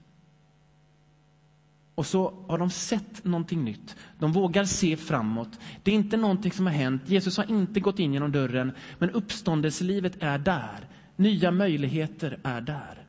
Och 1.95 2.05
så 2.05 2.45
har 2.47 2.57
de 2.57 2.69
sett 2.69 3.23
någonting 3.23 3.63
nytt. 3.63 3.95
De 4.17 4.31
vågar 4.31 4.65
se 4.65 4.97
framåt. 4.97 5.59
Det 5.83 5.91
är 5.91 5.95
inte 5.95 6.17
någonting 6.17 6.51
som 6.51 6.65
har 6.65 6.73
hänt. 6.73 7.09
Jesus 7.09 7.37
har 7.37 7.51
inte 7.51 7.79
gått 7.79 7.99
in 7.99 8.13
genom 8.13 8.31
dörren, 8.31 8.71
men 8.97 9.09
uppståndelselivet 9.09 10.23
är 10.23 10.37
där. 10.37 10.87
Nya 11.15 11.51
möjligheter 11.51 12.39
är 12.43 12.61
där. 12.61 13.07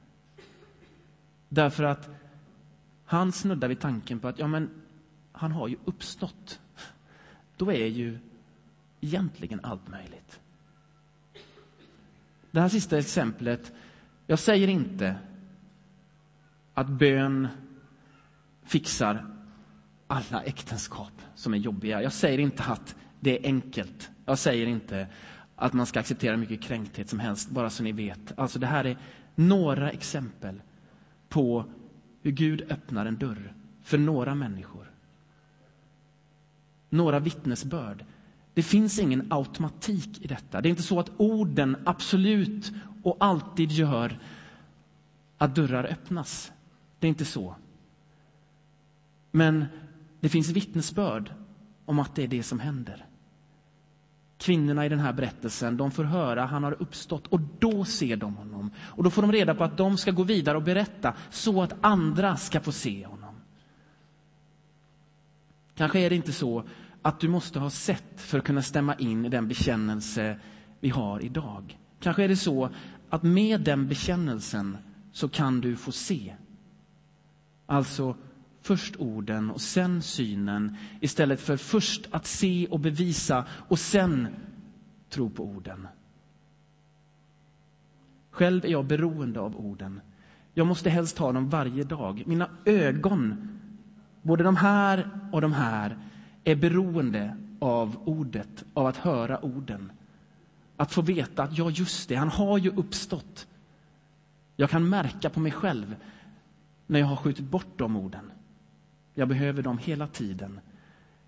Därför 1.49 1.85
att 1.85 2.09
han 3.05 3.33
snuddar 3.33 3.69
vid 3.69 3.81
tanken 3.81 4.21
på 4.21 4.29
att 4.29 4.39
ja, 4.39 4.47
men 4.47 4.80
han 5.41 5.53
har 5.53 5.69
ju 5.69 5.77
uppstått. 5.85 6.61
Då 7.57 7.73
är 7.73 7.87
ju 7.87 8.19
egentligen 9.01 9.61
allt 9.63 9.89
möjligt. 9.89 10.41
Det 12.51 12.61
här 12.61 12.69
sista 12.69 12.99
exemplet 12.99 13.73
jag 14.27 14.39
säger 14.39 14.69
inte 14.69 15.17
att 16.75 16.89
bön 16.89 17.49
fixar 18.63 19.27
alla 20.07 20.43
äktenskap 20.43 21.13
som 21.35 21.55
är 21.55 21.59
jobbiga. 21.59 22.03
Jag 22.03 22.13
säger 22.13 22.39
inte 22.39 22.63
att 22.63 22.97
det 23.21 23.39
är 23.39 23.47
enkelt. 23.47 24.11
Jag 24.25 24.39
säger 24.39 24.67
inte 24.67 25.07
att 25.57 25.73
man 25.73 25.87
ska 25.87 26.01
acceptera 26.01 26.37
mycket 26.37 26.63
kränkthet 26.63 27.09
som 27.09 27.21
helst, 27.21 27.51
bara 27.51 27.71
så 27.71 27.83
ni 27.83 27.93
vet. 27.93 28.39
Alltså 28.39 28.59
det 28.59 28.67
här 28.67 28.85
är 28.85 28.99
några 29.35 29.91
exempel 29.91 30.63
på 31.29 31.65
hur 32.23 32.31
Gud 32.31 32.73
öppnar 32.73 33.07
en 33.07 33.19
dörr 33.19 33.55
för 33.83 33.99
några 33.99 34.35
människor. 34.35 34.90
Några 36.91 37.19
vittnesbörd. 37.19 38.05
Det 38.55 38.63
finns 38.63 38.99
ingen 38.99 39.27
automatik 39.33 40.25
i 40.25 40.27
detta. 40.27 40.61
Det 40.61 40.69
är 40.69 40.71
inte 40.71 40.83
så 40.83 41.01
att 41.01 41.11
orden 41.17 41.77
absolut 41.85 42.73
och 43.03 43.17
alltid 43.21 43.73
gör 43.73 44.19
att 45.39 45.55
dörrar 45.55 45.85
öppnas. 45.85 46.53
Det 46.99 47.07
är 47.07 47.09
inte 47.09 47.25
så. 47.25 47.55
Men 49.31 49.65
det 50.21 50.29
finns 50.29 50.49
vittnesbörd 50.49 51.33
om 51.85 51.99
att 51.99 52.15
det 52.15 52.25
är 52.25 52.29
det 52.29 52.43
som 52.43 52.61
händer. 52.61 53.07
Kvinnorna 54.39 54.87
i 54.87 54.89
den 54.89 54.99
här 54.99 55.13
berättelsen 55.13 55.77
de 55.77 55.91
får 55.91 56.05
höra 56.05 56.45
att 56.45 56.51
han 56.51 56.65
har 56.65 56.83
uppstått 56.83 57.27
och 57.27 57.41
då 57.59 57.85
ser 57.85 58.17
de 58.17 58.37
honom. 58.37 58.71
Och 58.79 59.05
Då 59.05 59.11
får 59.11 59.23
de 59.23 59.33
reda 59.33 59.55
på 59.55 59.65
att 59.65 59.77
de 59.77 59.97
ska 59.97 60.11
gå 60.11 60.23
vidare 60.23 60.57
och 60.57 60.63
berätta 60.63 61.15
så 61.31 61.63
att 61.63 61.75
andra 61.81 62.37
ska 62.37 62.61
få 62.61 62.73
se 62.73 63.07
honom. 63.07 63.20
Kanske 65.81 65.99
är 66.01 66.11
det 66.11 66.17
inte 66.17 66.33
så 66.33 66.65
att 67.03 67.21
du 67.21 67.29
måste 67.29 67.59
ha 67.59 67.71
sett 67.71 68.21
för 68.21 68.39
att 68.39 68.45
kunna 68.45 68.63
stämma 68.63 68.95
in 68.95 69.25
i 69.25 69.29
den 69.29 69.49
bekännelse 69.49 70.39
vi 70.81 70.89
har 70.89 71.25
idag. 71.25 71.79
Kanske 72.01 72.25
är 72.25 72.29
det 72.29 72.37
så 72.37 72.71
att 73.11 73.23
med 73.23 73.61
den 73.61 73.89
bekännelsen 73.89 74.77
så 75.13 75.29
kan 75.29 75.61
du 75.61 75.77
få 75.77 75.93
se. 75.93 76.35
Alltså 77.67 78.17
först 78.63 78.97
orden 78.97 79.51
och 79.51 79.61
sen 79.61 80.03
synen 80.03 80.77
istället 81.01 81.41
för 81.41 81.57
först 81.57 82.09
att 82.11 82.27
se 82.27 82.67
och 82.71 82.81
bevisa 82.81 83.45
och 83.51 83.79
sen 83.79 84.29
tro 85.09 85.31
på 85.31 85.45
orden. 85.45 85.89
Själv 88.31 88.65
är 88.65 88.69
jag 88.69 88.85
beroende 88.85 89.41
av 89.41 89.57
orden. 89.57 90.01
Jag 90.55 90.67
måste 90.67 90.91
helst 90.91 91.19
ha 91.19 91.33
dem 91.33 91.49
varje 91.49 91.85
dag. 91.85 92.23
Mina 92.27 92.51
ögon, 92.65 93.60
både 94.23 94.45
de 94.45 94.57
här 94.57 95.11
och 95.33 95.41
de 95.41 95.53
här, 95.53 95.99
är 96.45 96.57
beroende 96.57 97.37
av 97.59 97.97
ordet, 98.05 98.65
av 98.75 98.87
att 98.87 98.97
höra 98.97 99.45
orden. 99.45 99.93
Att 100.77 100.93
få 100.93 101.03
veta 101.03 101.43
att 101.43 101.59
ja, 101.59 101.71
just 101.71 102.09
det, 102.09 102.15
han 102.15 102.29
har 102.29 102.59
ju 102.59 102.71
uppstått. 102.71 103.47
Jag 104.57 104.71
kan 104.71 104.89
märka 104.89 105.31
på 105.31 105.41
mig 105.41 105.53
själv 105.53 105.97
när 106.87 107.01
jag 107.01 107.07
har 107.07 107.17
skjutit 107.17 107.45
bort 107.45 107.79
de 107.79 107.97
orden. 107.97 108.33
Jag 109.15 109.29
behöver 109.29 109.63
dem 109.63 109.79
hela 109.79 110.07
tiden. 110.07 110.61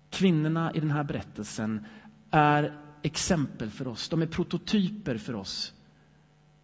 Kvinnorna 0.09 0.73
i 0.73 0.79
den 0.79 0.91
här 0.91 1.03
berättelsen 1.03 1.85
är 2.31 2.77
exempel 3.01 3.69
för 3.69 3.87
oss. 3.87 4.09
De 4.09 4.21
är 4.21 4.27
prototyper 4.27 5.17
för 5.17 5.35
oss. 5.35 5.73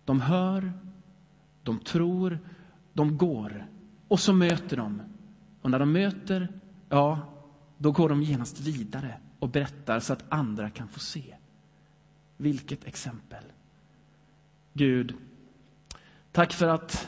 De 0.05 0.21
hör, 0.21 0.73
de 1.63 1.79
tror, 1.79 2.39
de 2.93 3.17
går. 3.17 3.67
Och 4.07 4.19
så 4.19 4.33
möter 4.33 4.77
de. 4.77 5.01
Och 5.61 5.71
när 5.71 5.79
de 5.79 5.91
möter, 5.91 6.47
ja, 6.89 7.19
då 7.77 7.91
går 7.91 8.09
de 8.09 8.23
genast 8.23 8.59
vidare 8.59 9.19
och 9.39 9.49
berättar 9.49 9.99
så 9.99 10.13
att 10.13 10.23
andra 10.29 10.69
kan 10.69 10.87
få 10.87 10.99
se. 10.99 11.35
Vilket 12.37 12.85
exempel! 12.85 13.43
Gud, 14.73 15.15
tack 16.31 16.53
för 16.53 16.67
att 16.67 17.07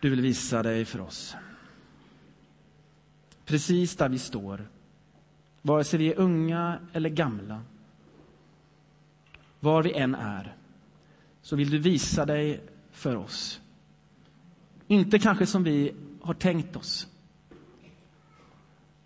du 0.00 0.10
vill 0.10 0.20
visa 0.20 0.62
dig 0.62 0.84
för 0.84 1.00
oss. 1.00 1.36
Precis 3.44 3.96
där 3.96 4.08
vi 4.08 4.18
står, 4.18 4.68
vare 5.62 5.84
sig 5.84 5.98
vi 5.98 6.12
är 6.12 6.18
unga 6.18 6.78
eller 6.92 7.10
gamla. 7.10 7.62
Var 9.60 9.82
vi 9.82 9.92
än 9.92 10.14
är, 10.14 10.56
så 11.42 11.56
vill 11.56 11.70
du 11.70 11.78
visa 11.78 12.26
dig 12.26 12.64
för 12.90 13.16
oss. 13.16 13.60
Inte 14.90 15.18
kanske 15.18 15.46
som 15.46 15.64
vi 15.64 15.94
har 16.20 16.34
tänkt 16.34 16.76
oss. 16.76 17.08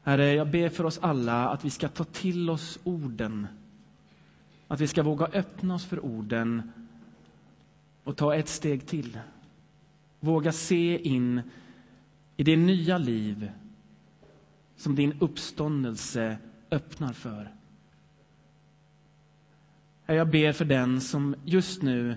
Herre, 0.03 0.33
jag 0.33 0.51
ber 0.51 0.69
för 0.69 0.85
oss 0.85 0.99
alla 0.99 1.49
att 1.49 1.65
vi 1.65 1.71
ska 1.71 1.89
ta 1.89 2.05
till 2.05 2.51
oss 2.51 2.79
orden. 2.85 3.47
Att 4.69 4.81
vi 4.81 4.87
ska 4.87 5.03
våga 5.03 5.27
öppna 5.27 5.75
oss 5.75 5.85
för 5.85 6.05
orden 6.05 6.73
och 8.05 8.17
ta 8.17 8.35
ett 8.35 8.49
steg 8.49 8.87
till. 8.87 9.19
Våga 10.21 10.53
se 10.53 10.99
in 10.99 11.43
i 12.37 12.43
det 12.43 12.57
nya 12.57 12.99
liv 12.99 13.51
som 14.77 14.95
din 14.95 15.17
uppståndelse 15.21 16.37
öppnar 16.71 17.13
för. 17.13 17.53
Jag 20.07 20.31
ber 20.31 20.53
för 20.53 20.65
den 20.65 21.01
som 21.01 21.37
just 21.45 21.83
nu 21.83 22.17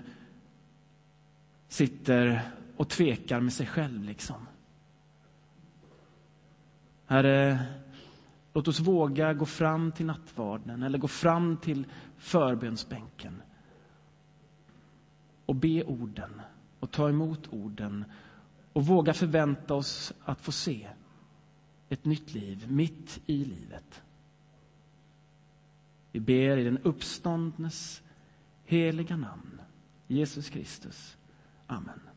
sitter 1.68 2.52
och 2.78 2.88
tvekar 2.88 3.40
med 3.40 3.52
sig 3.52 3.66
själv. 3.66 4.04
liksom. 4.04 4.46
Herre, 7.06 7.66
låt 8.52 8.68
oss 8.68 8.80
våga 8.80 9.34
gå 9.34 9.46
fram 9.46 9.92
till 9.92 10.06
nattvarden 10.06 10.82
eller 10.82 10.98
gå 10.98 11.08
fram 11.08 11.56
till 11.56 11.86
förbönsbänken 12.16 13.42
och 15.46 15.54
be 15.54 15.84
orden 15.84 16.40
och 16.80 16.90
ta 16.90 17.08
emot 17.08 17.48
orden 17.50 18.04
och 18.72 18.86
våga 18.86 19.14
förvänta 19.14 19.74
oss 19.74 20.12
att 20.24 20.40
få 20.40 20.52
se 20.52 20.88
ett 21.88 22.04
nytt 22.04 22.34
liv 22.34 22.64
mitt 22.68 23.20
i 23.26 23.44
livet. 23.44 24.02
Vi 26.12 26.20
ber 26.20 26.56
i 26.56 26.64
den 26.64 26.78
uppståndnes 26.78 28.02
heliga 28.64 29.16
namn, 29.16 29.60
Jesus 30.06 30.50
Kristus. 30.50 31.16
Amen. 31.66 32.07